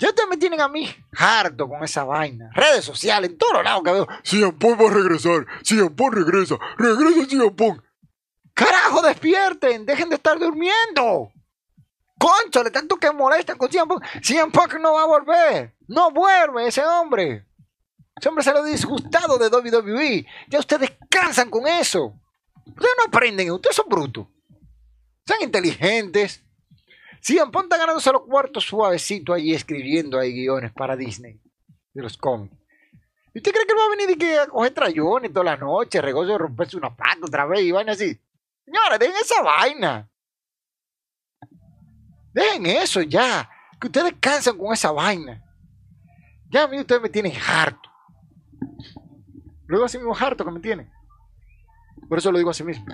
[0.00, 0.88] Ya ustedes me tienen a mí
[1.18, 2.50] harto con esa vaina.
[2.54, 4.08] Redes sociales, en todos lados que veo.
[4.22, 5.46] Cien va a regresar.
[5.62, 6.56] Cien regresa.
[6.78, 7.82] Regresa Cien
[8.54, 9.84] ¡Carajo, despierten!
[9.84, 11.30] ¡Dejen de estar durmiendo!
[12.18, 14.02] ¡Conchale, tanto que molestan con Cien Pong!
[14.22, 15.76] Cien no va a volver.
[15.86, 17.46] No vuelve ese hombre.
[18.16, 20.26] Ese hombre se lo ha disgustado de WWE.
[20.48, 22.14] Ya ustedes cansan con eso.
[22.66, 24.26] Ustedes no aprenden, ustedes son brutos.
[25.26, 26.42] Sean inteligentes
[27.20, 31.40] Sí, Pong está ganándose los cuartos suavecito ahí escribiendo ahí guiones para Disney
[31.92, 32.56] de los cómics.
[33.34, 35.56] ¿Y usted cree que él va a venir y que a coger trayones toda la
[35.56, 38.18] noche, regozo de romperse una pata otra vez y vaina así?
[38.64, 40.10] Señores, dejen esa vaina.
[42.32, 43.48] Dejen eso ya.
[43.80, 45.44] Que ustedes cansan con esa vaina.
[46.50, 47.88] Ya a mí ustedes me tienen harto.
[49.66, 50.90] Luego así mismo harto que me tienen.
[52.08, 52.86] Por eso lo digo así mismo.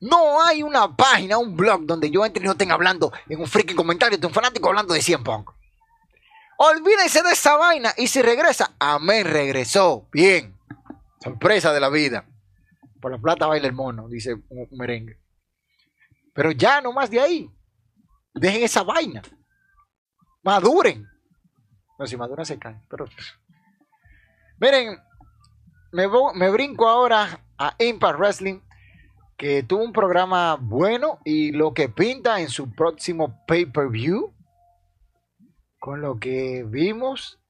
[0.00, 3.46] No hay una página, un blog donde yo entre y no estén hablando en un
[3.46, 5.50] freaking comentario de un fanático hablando de 100 Punk.
[6.56, 10.08] Olvídense de esa vaina y si regresa, amén, regresó.
[10.12, 10.56] Bien.
[11.22, 12.26] Sorpresa de la vida.
[13.00, 15.18] Por la plata baila el mono, dice un merengue.
[16.34, 17.50] Pero ya no más de ahí.
[18.34, 19.22] Dejen esa vaina.
[20.42, 21.06] Maduren.
[21.98, 22.82] No, si maduran se caen.
[22.88, 23.06] Pero
[24.60, 24.98] Miren,
[25.92, 28.60] me, brinco ahora a Impact Wrestling,
[29.40, 34.34] que tuvo un programa bueno y lo que pinta en su próximo pay-per-view,
[35.78, 37.40] con lo que vimos,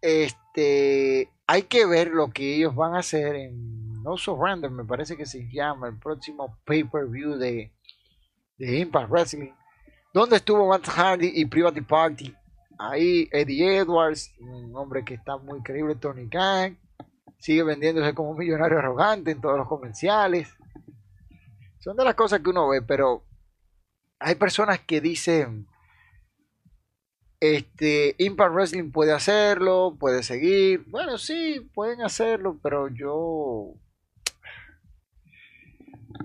[0.00, 5.16] este, hay que ver lo que ellos van a hacer en No Surrender, me parece
[5.16, 7.72] que se llama el próximo pay-per-view de,
[8.58, 9.52] de Impact Wrestling,
[10.12, 12.34] donde estuvo Matt Hardy y Private Party.
[12.76, 16.76] Ahí Eddie Edwards, un hombre que está muy creíble, Tony Khan,
[17.42, 20.56] sigue vendiéndose como un millonario arrogante en todos los comerciales.
[21.80, 23.26] Son de las cosas que uno ve, pero
[24.20, 25.66] hay personas que dicen,
[27.40, 30.84] este, Impact Wrestling puede hacerlo, puede seguir.
[30.86, 33.74] Bueno, sí, pueden hacerlo, pero yo,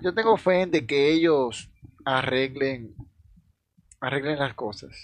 [0.00, 1.68] yo tengo fe en que ellos
[2.04, 2.94] arreglen,
[4.00, 4.96] arreglen las cosas.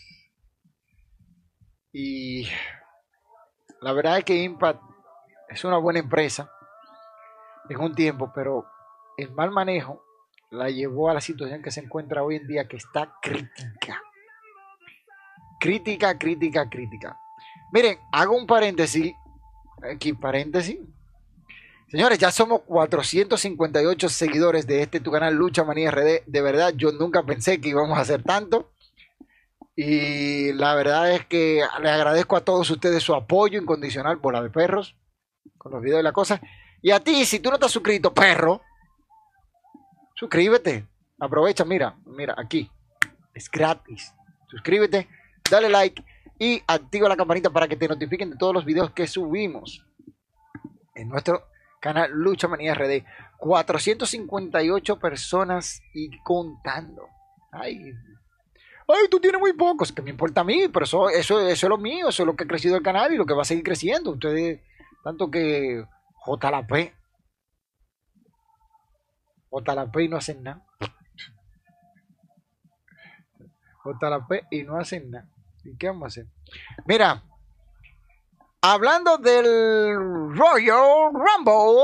[1.92, 2.46] Y
[3.80, 4.93] la verdad es que Impact
[5.54, 6.50] es una buena empresa
[7.68, 8.66] en un tiempo, pero
[9.16, 10.04] el mal manejo
[10.50, 14.02] la llevó a la situación que se encuentra hoy en día, que está crítica.
[15.60, 17.18] Crítica, crítica, crítica.
[17.72, 19.14] Miren, hago un paréntesis.
[19.92, 20.78] Aquí, paréntesis.
[21.88, 26.24] Señores, ya somos 458 seguidores de este tu canal Lucha Manía RD.
[26.26, 28.72] De verdad, yo nunca pensé que íbamos a hacer tanto.
[29.76, 34.42] Y la verdad es que les agradezco a todos ustedes su apoyo incondicional por la
[34.42, 34.96] de perros,
[35.58, 36.40] con los videos y la cosa.
[36.82, 38.60] Y a ti, si tú no estás suscrito, perro,
[40.14, 40.86] suscríbete.
[41.18, 42.70] Aprovecha, mira, mira, aquí.
[43.32, 44.14] Es gratis.
[44.48, 45.08] Suscríbete,
[45.50, 46.04] dale like
[46.38, 49.84] y activa la campanita para que te notifiquen de todos los videos que subimos
[50.94, 51.48] en nuestro
[51.80, 53.04] canal Lucha Manía RD.
[53.38, 57.08] 458 personas y contando.
[57.52, 57.92] Ay,
[58.88, 61.70] ay, tú tienes muy pocos, que me importa a mí, pero eso, eso, eso es
[61.70, 63.46] lo mío, eso es lo que ha crecido el canal y lo que va a
[63.46, 64.12] seguir creciendo.
[64.12, 64.60] Ustedes,
[65.04, 65.86] tanto que
[66.26, 66.94] JLP,
[69.50, 70.66] JLP y no hacen nada.
[73.84, 75.28] JLP y no hacen nada.
[75.62, 76.26] ¿Y qué vamos a hacer?
[76.86, 77.22] Mira,
[78.62, 81.82] hablando del Royal Rumble,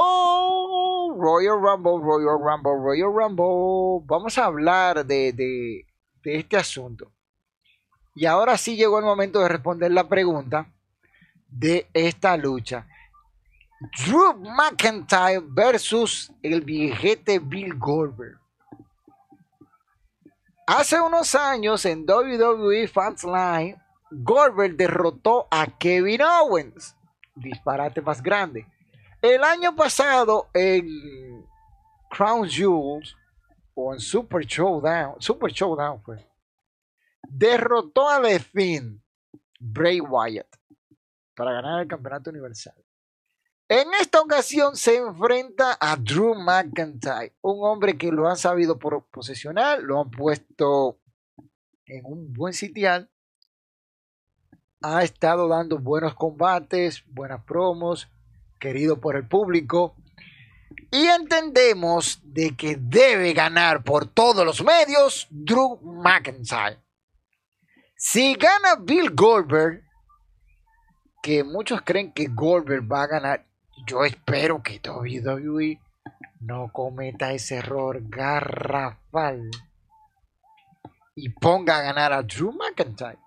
[1.18, 5.86] Royal Rumble, Royal Rumble, Royal Rumble, vamos a hablar de, de,
[6.24, 7.12] de este asunto.
[8.14, 10.72] Y ahora sí llegó el momento de responder la pregunta
[11.48, 12.86] de esta lucha.
[13.80, 18.38] Drew McIntyre versus el viejete Bill Goldberg.
[20.66, 26.94] Hace unos años en WWE Fans Line, Goldberg derrotó a Kevin Owens.
[27.34, 28.66] Disparate más grande.
[29.22, 31.46] El año pasado en
[32.10, 33.16] Crown Jewels
[33.74, 36.28] o en Super Showdown, Super Showdown fue,
[37.28, 39.02] derrotó a The Finn,
[39.58, 40.54] Bray Wyatt,
[41.34, 42.74] para ganar el campeonato universal.
[43.72, 49.06] En esta ocasión se enfrenta a Drew McIntyre, un hombre que lo han sabido por
[49.10, 50.98] posesionar, lo han puesto
[51.86, 53.08] en un buen sitial,
[54.82, 58.08] ha estado dando buenos combates, buenas promos,
[58.58, 59.94] querido por el público,
[60.90, 66.82] y entendemos de que debe ganar por todos los medios Drew McIntyre.
[67.94, 69.84] Si gana Bill Goldberg,
[71.22, 73.49] que muchos creen que Goldberg va a ganar,
[73.86, 75.80] yo espero que WWE
[76.40, 79.50] no cometa ese error garrafal
[81.14, 83.18] y ponga a ganar a Drew McIntyre.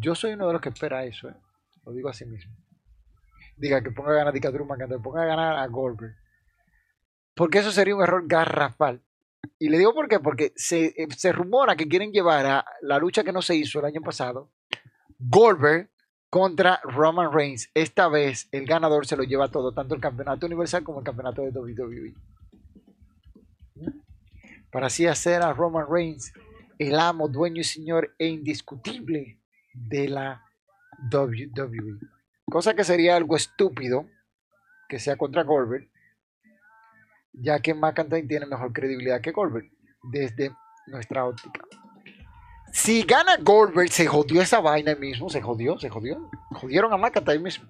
[0.00, 1.36] Yo soy uno de los que espera eso, ¿eh?
[1.84, 2.54] lo digo así mismo.
[3.56, 6.14] Diga que ponga a ganar a Drew McIntyre, ponga a ganar a Goldberg.
[7.34, 9.02] Porque eso sería un error garrafal.
[9.58, 12.98] Y le digo por qué, porque se, eh, se rumora que quieren llevar a la
[12.98, 14.52] lucha que no se hizo el año pasado,
[15.18, 15.90] Goldberg
[16.34, 17.70] contra Roman Reigns.
[17.74, 21.42] Esta vez el ganador se lo lleva todo, tanto el campeonato universal como el campeonato
[21.42, 22.12] de WWE.
[24.72, 26.32] Para así hacer a Roman Reigns
[26.80, 29.38] el amo, dueño y señor e indiscutible
[29.74, 30.42] de la
[31.08, 32.00] WWE.
[32.46, 34.08] Cosa que sería algo estúpido
[34.88, 35.88] que sea contra Goldberg,
[37.32, 39.70] ya que McIntyre tiene mejor credibilidad que Goldberg
[40.02, 40.50] desde
[40.88, 41.60] nuestra óptica.
[42.74, 46.28] Si gana Goldberg, se jodió esa vaina mismo, se jodió, se jodió.
[46.50, 47.66] Jodieron a McIntyre mismo.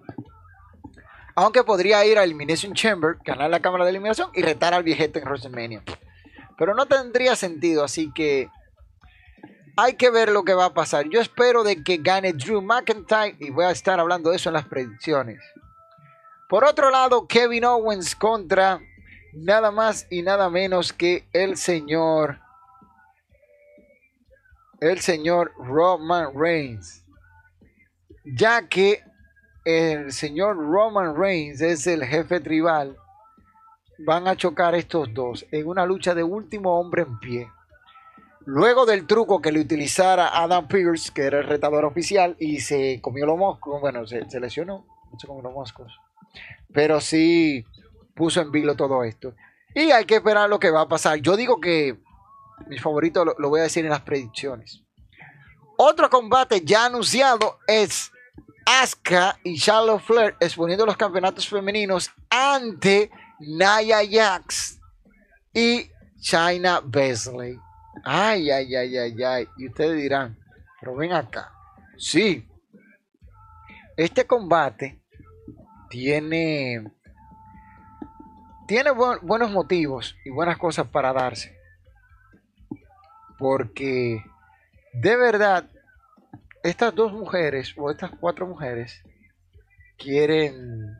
[1.36, 5.18] Aunque podría ir a Elimination Chamber, ganar la cámara de eliminación y retar al viejete
[5.18, 5.82] en WrestleMania.
[6.56, 8.48] Pero no tendría sentido, así que
[9.76, 11.06] hay que ver lo que va a pasar.
[11.10, 14.54] Yo espero de que gane Drew McIntyre y voy a estar hablando de eso en
[14.54, 15.38] las predicciones.
[16.48, 18.80] Por otro lado, Kevin Owens contra
[19.34, 22.38] nada más y nada menos que el señor
[24.90, 27.04] el señor Roman Reigns.
[28.24, 29.02] Ya que
[29.64, 32.96] el señor Roman Reigns es el jefe tribal,
[33.98, 37.50] van a chocar estos dos en una lucha de último hombre en pie.
[38.46, 43.00] Luego del truco que le utilizara Adam Pierce, que era el retador oficial, y se
[43.00, 45.98] comió los moscos, bueno, se, se lesionó, no se comió los moscos,
[46.74, 47.64] pero sí
[48.14, 49.34] puso en vilo todo esto.
[49.74, 51.18] Y hay que esperar lo que va a pasar.
[51.20, 51.98] Yo digo que
[52.68, 54.82] mi favorito lo, voy a decir en las predicciones.
[55.76, 58.10] Otro combate ya anunciado es
[58.66, 64.78] Asuka y Charlotte Flair exponiendo los campeonatos femeninos ante Nia Jax
[65.52, 65.90] y
[66.20, 67.58] China Besley.
[68.04, 69.48] Ay, ay, ay, ay, ay.
[69.58, 70.38] Y ustedes dirán,
[70.80, 71.52] pero ven acá.
[71.98, 72.48] Sí.
[73.96, 75.00] Este combate
[75.90, 76.84] tiene
[78.66, 81.56] tiene bu- buenos motivos y buenas cosas para darse.
[83.38, 84.22] Porque
[84.94, 85.68] de verdad,
[86.62, 89.02] estas dos mujeres o estas cuatro mujeres
[89.98, 90.96] quieren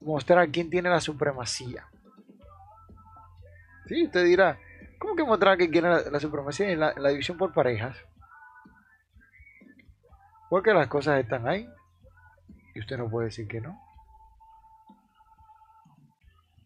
[0.00, 1.88] mostrar quién tiene la supremacía.
[3.86, 4.58] Sí, usted dirá,
[4.98, 7.96] ¿cómo que mostrar quién tiene la, supremacía en la, en la división por parejas?
[10.48, 11.68] Porque las cosas están ahí
[12.74, 13.80] y usted no puede decir que no.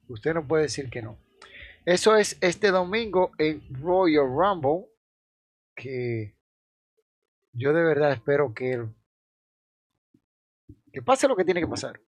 [0.09, 1.16] Usted no puede decir que no.
[1.87, 4.91] Eso es este domingo en Royal Rumble.
[5.74, 6.37] Que
[7.53, 8.87] yo de verdad espero que,
[10.93, 12.01] que pase lo que tiene que pasar.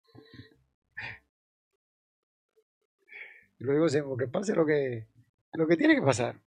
[3.59, 5.07] Lo digo siempre, que pase lo que,
[5.53, 6.41] lo que tiene que pasar.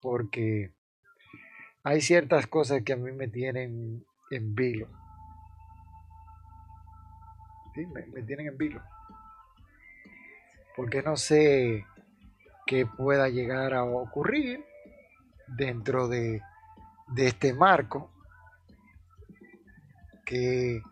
[0.00, 0.74] Porque
[1.82, 4.88] hay ciertas cosas que a mí me tienen en vilo.
[7.74, 8.82] Sí, me, me tienen en vilo
[10.78, 11.84] porque no sé
[12.68, 14.62] qué pueda llegar a ocurrir
[15.46, 16.42] dentro de,
[17.08, 18.10] de este marco
[20.26, 20.82] que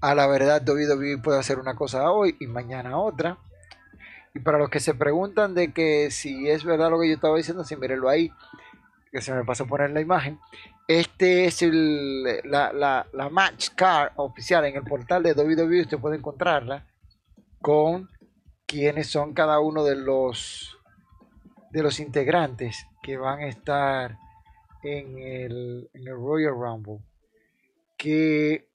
[0.00, 3.36] a la verdad WWE puede hacer una cosa hoy y mañana otra.
[4.34, 7.36] Y para los que se preguntan de que si es verdad lo que yo estaba
[7.36, 8.32] diciendo, si mírenlo ahí
[9.12, 10.38] que se me pasó poner la imagen.
[10.88, 15.98] Este es el, la, la, la match card oficial en el portal de WWE usted
[15.98, 16.86] puede encontrarla
[17.60, 18.08] con
[18.64, 20.79] quiénes son cada uno de los
[21.70, 24.18] de los integrantes que van a estar
[24.82, 26.98] en el, Royal Rumble
[27.96, 28.66] que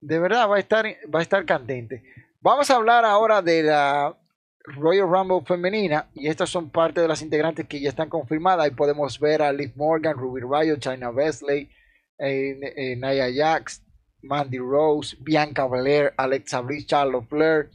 [0.00, 2.02] de verdad va a estar va a estar candente.
[2.40, 4.16] Vamos a hablar ahora de la
[4.64, 8.64] Royal Rumble femenina y estas son parte de las integrantes que ya están confirmadas.
[8.64, 11.70] Ahí podemos ver a Liv Morgan, Ruby Riot, China Wesley,
[12.18, 13.82] eh, eh, Nia Jax,
[14.22, 17.70] Mandy Rose, Bianca Belair, Alexa Bliss, Charlotte Flair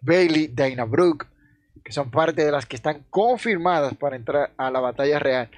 [0.00, 1.26] Bailey, Dana Brooke,
[1.86, 5.48] que son parte de las que están confirmadas para entrar a la batalla real.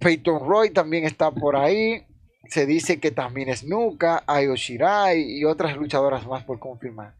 [0.00, 2.06] Peyton Roy también está por ahí.
[2.48, 7.16] Se dice que también es Nuka, Ayo Shirai y otras luchadoras más por confirmar.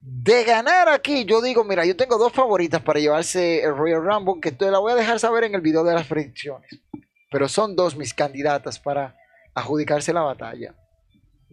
[0.00, 4.42] De ganar aquí, yo digo, mira, yo tengo dos favoritas para llevarse el Royal Rumble,
[4.42, 6.82] que te la voy a dejar saber en el video de las predicciones.
[7.30, 9.16] Pero son dos mis candidatas para
[9.54, 10.74] adjudicarse la batalla.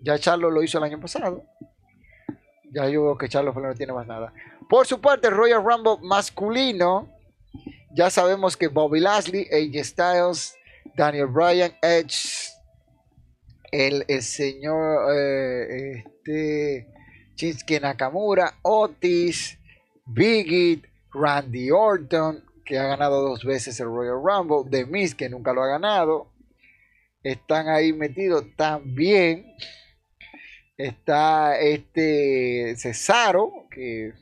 [0.04, 1.46] Ya Charlo lo hizo el año pasado
[2.76, 4.34] ya yo veo que Flair no tiene más nada.
[4.70, 7.10] Por su parte, el Royal Rumble masculino,
[7.96, 10.56] ya sabemos que Bobby Lashley, AJ Styles,
[10.96, 12.50] Daniel Bryan, Edge,
[13.72, 16.04] el, señor eh,
[17.36, 19.60] este, Nakamura, Otis,
[20.06, 20.82] Biggie,
[21.14, 25.62] Randy Orton, que ha ganado dos veces el Royal Rumble, The Miz, que nunca lo
[25.62, 26.32] ha ganado,
[27.24, 29.56] están ahí metidos también.
[30.78, 34.14] Está este Cesaro, que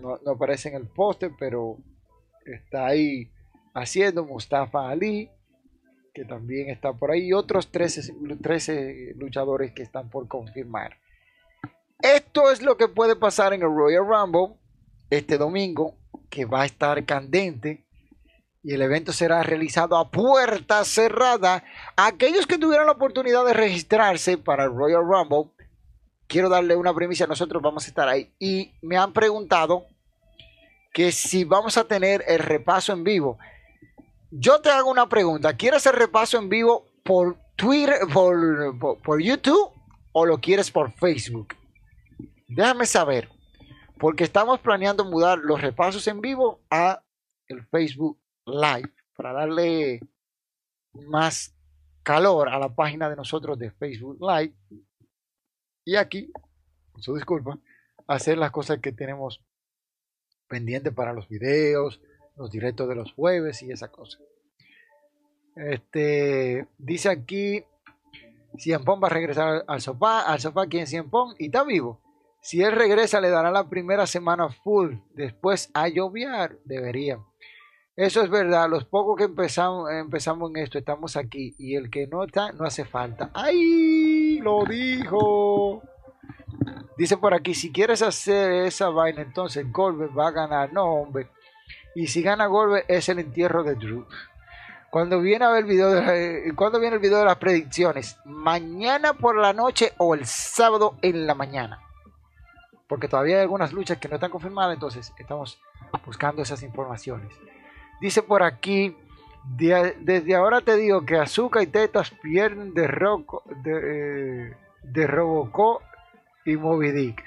[0.00, 1.78] no, aparece en el póster, pero
[2.44, 3.30] está ahí
[3.74, 5.30] haciendo Mustafa Ali,
[6.14, 10.96] que también está por ahí, y otros 13, 13 luchadores que están por confirmar.
[12.00, 14.56] Esto es lo que puede pasar en el Royal Rumble
[15.10, 15.94] este domingo,
[16.30, 17.86] que va a estar candente.
[18.62, 21.62] Y el evento será realizado a puerta cerrada.
[21.96, 25.52] Aquellos que tuvieron la oportunidad de registrarse para el Royal Rumble,
[26.26, 28.32] quiero darle una premisa, nosotros vamos a estar ahí.
[28.38, 29.86] Y me han preguntado
[30.92, 33.38] que si vamos a tener el repaso en vivo.
[34.30, 39.22] Yo te hago una pregunta, ¿quieres el repaso en vivo por Twitter, por, por, por
[39.22, 39.70] YouTube
[40.12, 41.48] o lo quieres por Facebook?
[42.48, 43.28] Déjame saber,
[43.98, 47.02] porque estamos planeando mudar los repasos en vivo a
[47.48, 50.00] el Facebook Live para darle
[50.92, 51.54] más
[52.02, 54.54] calor a la página de nosotros de Facebook Live
[55.86, 56.30] y aquí,
[56.92, 57.58] con su disculpa,
[58.08, 59.40] hacer las cosas que tenemos
[60.48, 62.02] pendientes para los videos,
[62.36, 64.18] los directos de los jueves y esa cosa.
[65.54, 67.64] Este dice aquí
[68.58, 72.00] Cien va a regresar al sofá, al sofá quien Cien Pong y está vivo.
[72.40, 74.96] Si él regresa, le dará la primera semana full.
[75.14, 77.18] Después a lloviar, debería.
[77.96, 78.68] Eso es verdad.
[78.68, 81.54] Los pocos que empezamos, empezamos en esto, estamos aquí.
[81.58, 83.30] Y el que no está, no hace falta.
[83.34, 84.15] ¡Ay!
[84.40, 85.82] Lo dijo.
[86.96, 90.72] Dice por aquí, si quieres hacer esa vaina, entonces Goldberg va a ganar.
[90.72, 91.28] No, hombre.
[91.94, 94.06] Y si gana Goldberg, es el entierro de Drew.
[94.90, 99.12] Cuando viene a ver el video de, cuando viene el video de las predicciones, mañana
[99.12, 101.80] por la noche o el sábado en la mañana.
[102.88, 105.58] Porque todavía hay algunas luchas que no están confirmadas, entonces estamos
[106.06, 107.34] buscando esas informaciones.
[108.00, 108.96] Dice por aquí,
[109.48, 115.08] desde ahora te digo que Azúcar y Tetas pierden de, Roco, de, eh, de
[116.44, 117.24] y Moby Dick.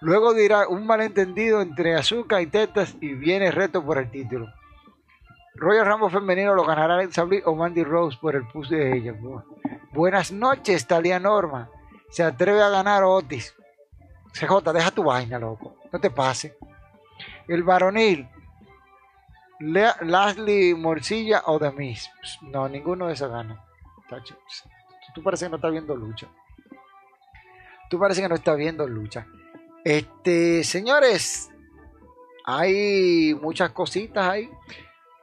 [0.00, 4.52] Luego dirá un malentendido entre Azúcar y Tetas y viene reto por el título.
[5.54, 9.14] Royal Rambo femenino lo ganará Sabri o Mandy Rose por el push de ella.
[9.92, 11.70] Buenas noches, Talia Norma.
[12.10, 13.54] Se atreve a ganar Otis.
[14.32, 15.76] CJ, deja tu vaina, loco.
[15.92, 16.56] No te pase.
[17.46, 18.28] El varonil.
[19.62, 22.10] Lashley Morcilla o Demis.
[22.42, 23.64] No, ninguno de esos gana.
[25.14, 26.28] Tú parece que no estás viendo lucha.
[27.88, 29.26] Tú parece que no estás viendo lucha.
[29.84, 31.50] Este, señores,
[32.44, 34.50] hay muchas cositas ahí.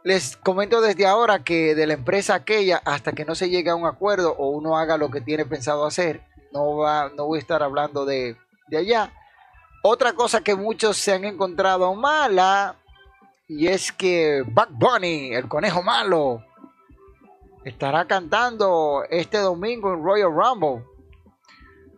[0.03, 3.75] Les comento desde ahora que de la empresa aquella, hasta que no se llegue a
[3.75, 6.23] un acuerdo o uno haga lo que tiene pensado hacer,
[6.53, 8.37] no, va, no voy a estar hablando de,
[8.67, 9.11] de allá.
[9.83, 12.75] Otra cosa que muchos se han encontrado mala,
[13.49, 16.45] y es que Buck Bunny, el conejo malo,
[17.65, 20.85] estará cantando este domingo en Royal Rumble.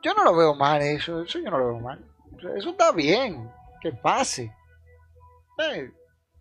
[0.01, 2.05] Yo no lo veo mal eso, eso yo no lo veo mal.
[2.55, 4.55] Eso está bien, que pase.
[5.59, 5.91] Eh,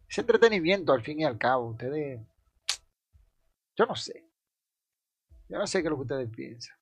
[0.08, 1.70] es entretenimiento al fin y al cabo.
[1.70, 2.20] Ustedes.
[3.76, 4.30] Yo no sé.
[5.48, 6.76] Yo no sé qué es lo que ustedes piensan.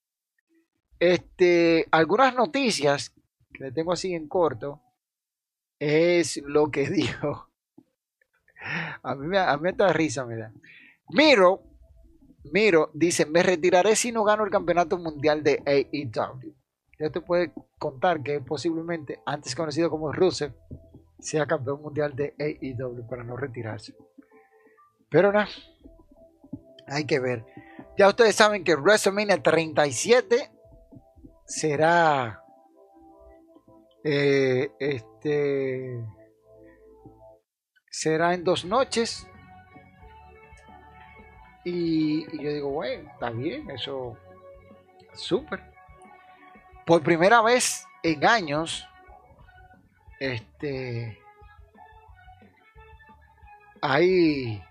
[0.99, 3.15] Este, algunas noticias
[3.55, 4.83] que le tengo así en corto
[5.79, 7.48] es lo que dijo.
[9.03, 10.53] A mí, a mí risa me da.
[11.11, 11.63] Miro,
[12.53, 16.55] Miro dice, me retiraré si no gano el campeonato mundial de AEW.
[16.99, 20.55] Ya te puede contar que posiblemente, antes conocido como Rusev,
[21.21, 23.95] sea campeón mundial de AEW para no retirarse.
[25.11, 25.49] Pero nada,
[26.87, 27.45] hay que ver.
[27.97, 30.51] Ya ustedes saben que WrestleMania 37
[31.47, 32.43] será
[34.05, 36.05] eh, este
[37.91, 39.27] será en dos noches.
[41.65, 44.17] Y, yo digo, bueno, está bien, eso
[45.15, 45.63] súper.
[46.87, 48.89] Por primera vez en años,
[50.21, 51.19] este
[53.81, 54.63] hay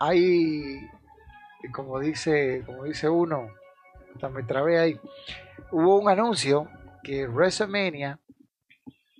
[0.00, 0.90] hay
[1.72, 3.48] como dice como dice uno
[4.14, 5.00] hasta me trabé ahí
[5.70, 6.68] hubo un anuncio
[7.02, 8.18] que WrestleMania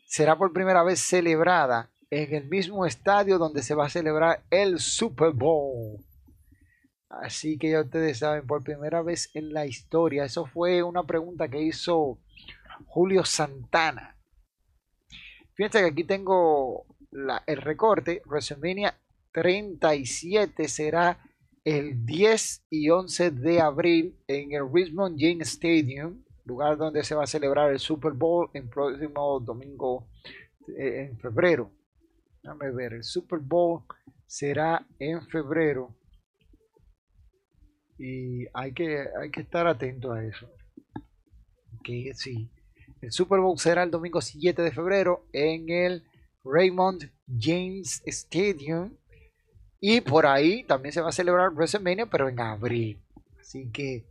[0.07, 4.79] será por primera vez celebrada en el mismo estadio donde se va a celebrar el
[4.79, 6.03] Super Bowl
[7.09, 11.49] así que ya ustedes saben por primera vez en la historia eso fue una pregunta
[11.49, 12.19] que hizo
[12.87, 14.17] Julio Santana.
[15.55, 16.87] Fíjense que aquí tengo
[17.47, 18.23] el recorte.
[18.27, 18.95] WrestleMania
[19.33, 21.19] 37 será
[21.65, 27.25] el 10 y 11 de abril en el Richmond James Stadium, lugar donde se va
[27.25, 30.09] a celebrar el Super Bowl en próximo domingo
[30.69, 31.71] eh, en febrero.
[32.43, 33.83] Déjame ver, el Super Bowl
[34.27, 35.95] será en febrero
[37.99, 40.49] y hay que, hay que estar atento a eso.
[41.83, 42.51] Que sí,
[43.01, 46.05] el Super Bowl será el domingo 7 de febrero en el
[46.45, 48.97] Raymond James Stadium.
[49.81, 53.01] Y por ahí también se va a celebrar WrestleMania, pero en abril.
[53.41, 54.05] Así que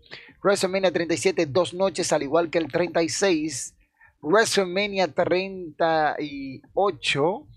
[0.45, 3.75] WrestleMania 37, dos noches, al igual que el 36.
[4.21, 7.47] WrestleMania 38.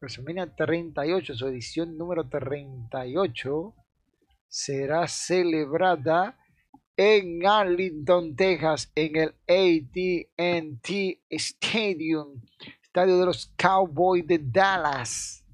[0.00, 3.72] WrestleMania 38, su edición número 38,
[4.48, 6.36] será celebrada
[6.96, 10.88] en Arlington, Texas, en el ATT
[11.30, 12.42] Stadium,
[12.82, 15.44] estadio de los Cowboys de Dallas.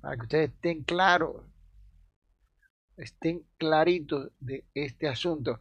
[0.00, 1.49] Para que ustedes estén claros,
[3.00, 5.58] estén claritos de este asunto.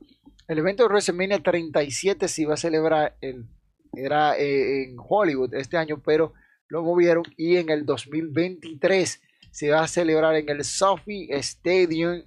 [0.48, 3.46] El evento de WrestleMania 37 se iba a celebrar, el,
[3.94, 6.34] era eh, en Hollywood este año, pero
[6.68, 9.22] lo movieron y en el 2023
[9.52, 12.24] se va a celebrar en el Sophie Stadium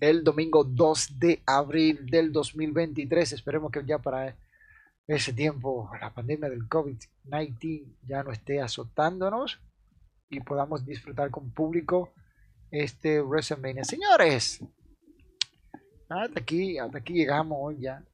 [0.00, 3.32] el domingo 2 de abril del 2023.
[3.32, 4.36] Esperemos que ya para
[5.06, 9.60] ese tiempo la pandemia del COVID-19 ya no esté azotándonos
[10.30, 12.12] y podamos disfrutar con público
[12.70, 13.84] este WrestleMania.
[13.84, 14.60] Señores,
[16.08, 18.04] hasta aquí, hasta aquí llegamos hoy ya.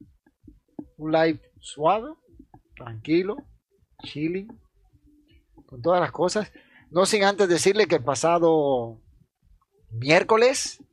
[0.97, 2.13] Un live suave,
[2.75, 3.37] tranquilo,
[4.03, 4.47] chilling,
[5.65, 6.51] con todas las cosas.
[6.91, 9.01] No sin antes decirle que el pasado
[9.91, 10.83] miércoles,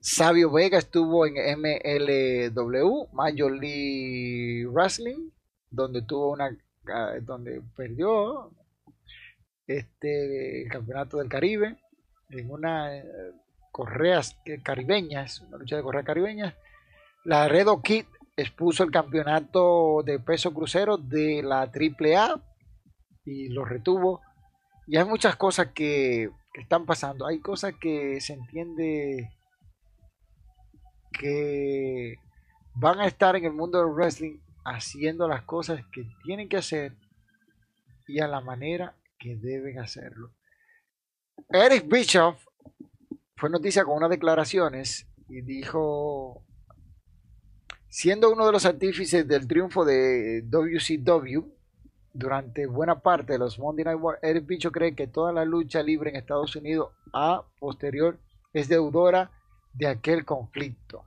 [0.00, 5.30] Sabio Vega estuvo en MLW, Major League Wrestling,
[5.70, 6.56] donde tuvo una,
[6.92, 8.52] ah, donde perdió
[9.66, 11.78] este el campeonato del Caribe
[12.30, 13.04] en una eh,
[13.72, 16.54] correas caribeñas, una lucha de correas caribeñas.
[17.24, 18.04] La Redo Kid
[18.36, 22.40] expuso el campeonato de peso crucero de la AAA
[23.24, 24.20] y lo retuvo.
[24.86, 27.26] Y hay muchas cosas que están pasando.
[27.26, 29.30] Hay cosas que se entiende
[31.12, 32.16] que
[32.74, 36.94] van a estar en el mundo del wrestling haciendo las cosas que tienen que hacer
[38.06, 40.30] y a la manera que deben hacerlo.
[41.50, 42.44] Eric Bischoff
[43.36, 46.44] fue noticia con unas declaraciones y dijo,
[47.88, 51.48] siendo uno de los artífices del triunfo de WCW
[52.12, 55.82] durante buena parte de los Monday Night War, Eric Bischoff cree que toda la lucha
[55.82, 58.18] libre en Estados Unidos a posterior
[58.52, 59.30] es deudora
[59.72, 61.04] de aquel conflicto.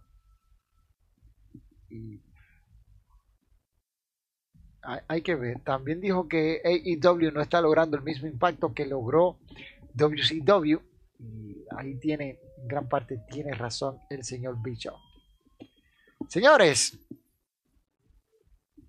[1.88, 2.19] Y
[4.81, 5.59] hay, que ver.
[5.59, 9.38] También dijo que AEW no está logrando el mismo impacto que logró
[9.93, 10.80] WCW.
[11.19, 14.95] Y ahí tiene, en gran parte, tiene razón el señor Bicho.
[16.27, 16.97] Señores,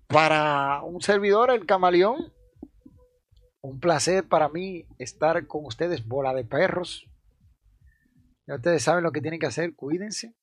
[0.07, 2.31] para un servidor, el camaleón,
[3.61, 7.09] un placer para mí estar con ustedes, bola de perros.
[8.45, 10.35] Ya ustedes saben lo que tienen que hacer, cuídense,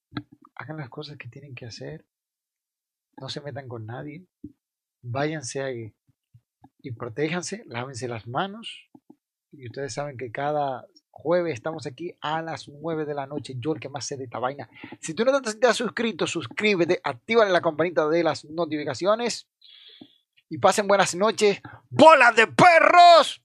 [0.54, 2.06] hagan las cosas que tienen que hacer,
[3.18, 4.26] no se metan con nadie,
[5.02, 5.94] váyanse ahí
[6.78, 8.90] y protéjanse, lávense las manos.
[9.52, 13.54] Y ustedes saben que cada jueves estamos aquí a las 9 de la noche.
[13.58, 14.68] Yo el que más sé de esta vaina.
[15.00, 19.48] Si tú no te has suscrito, suscríbete, activa la campanita de las notificaciones.
[20.48, 21.60] Y pasen buenas noches.
[21.90, 23.42] ¡Bola de perros!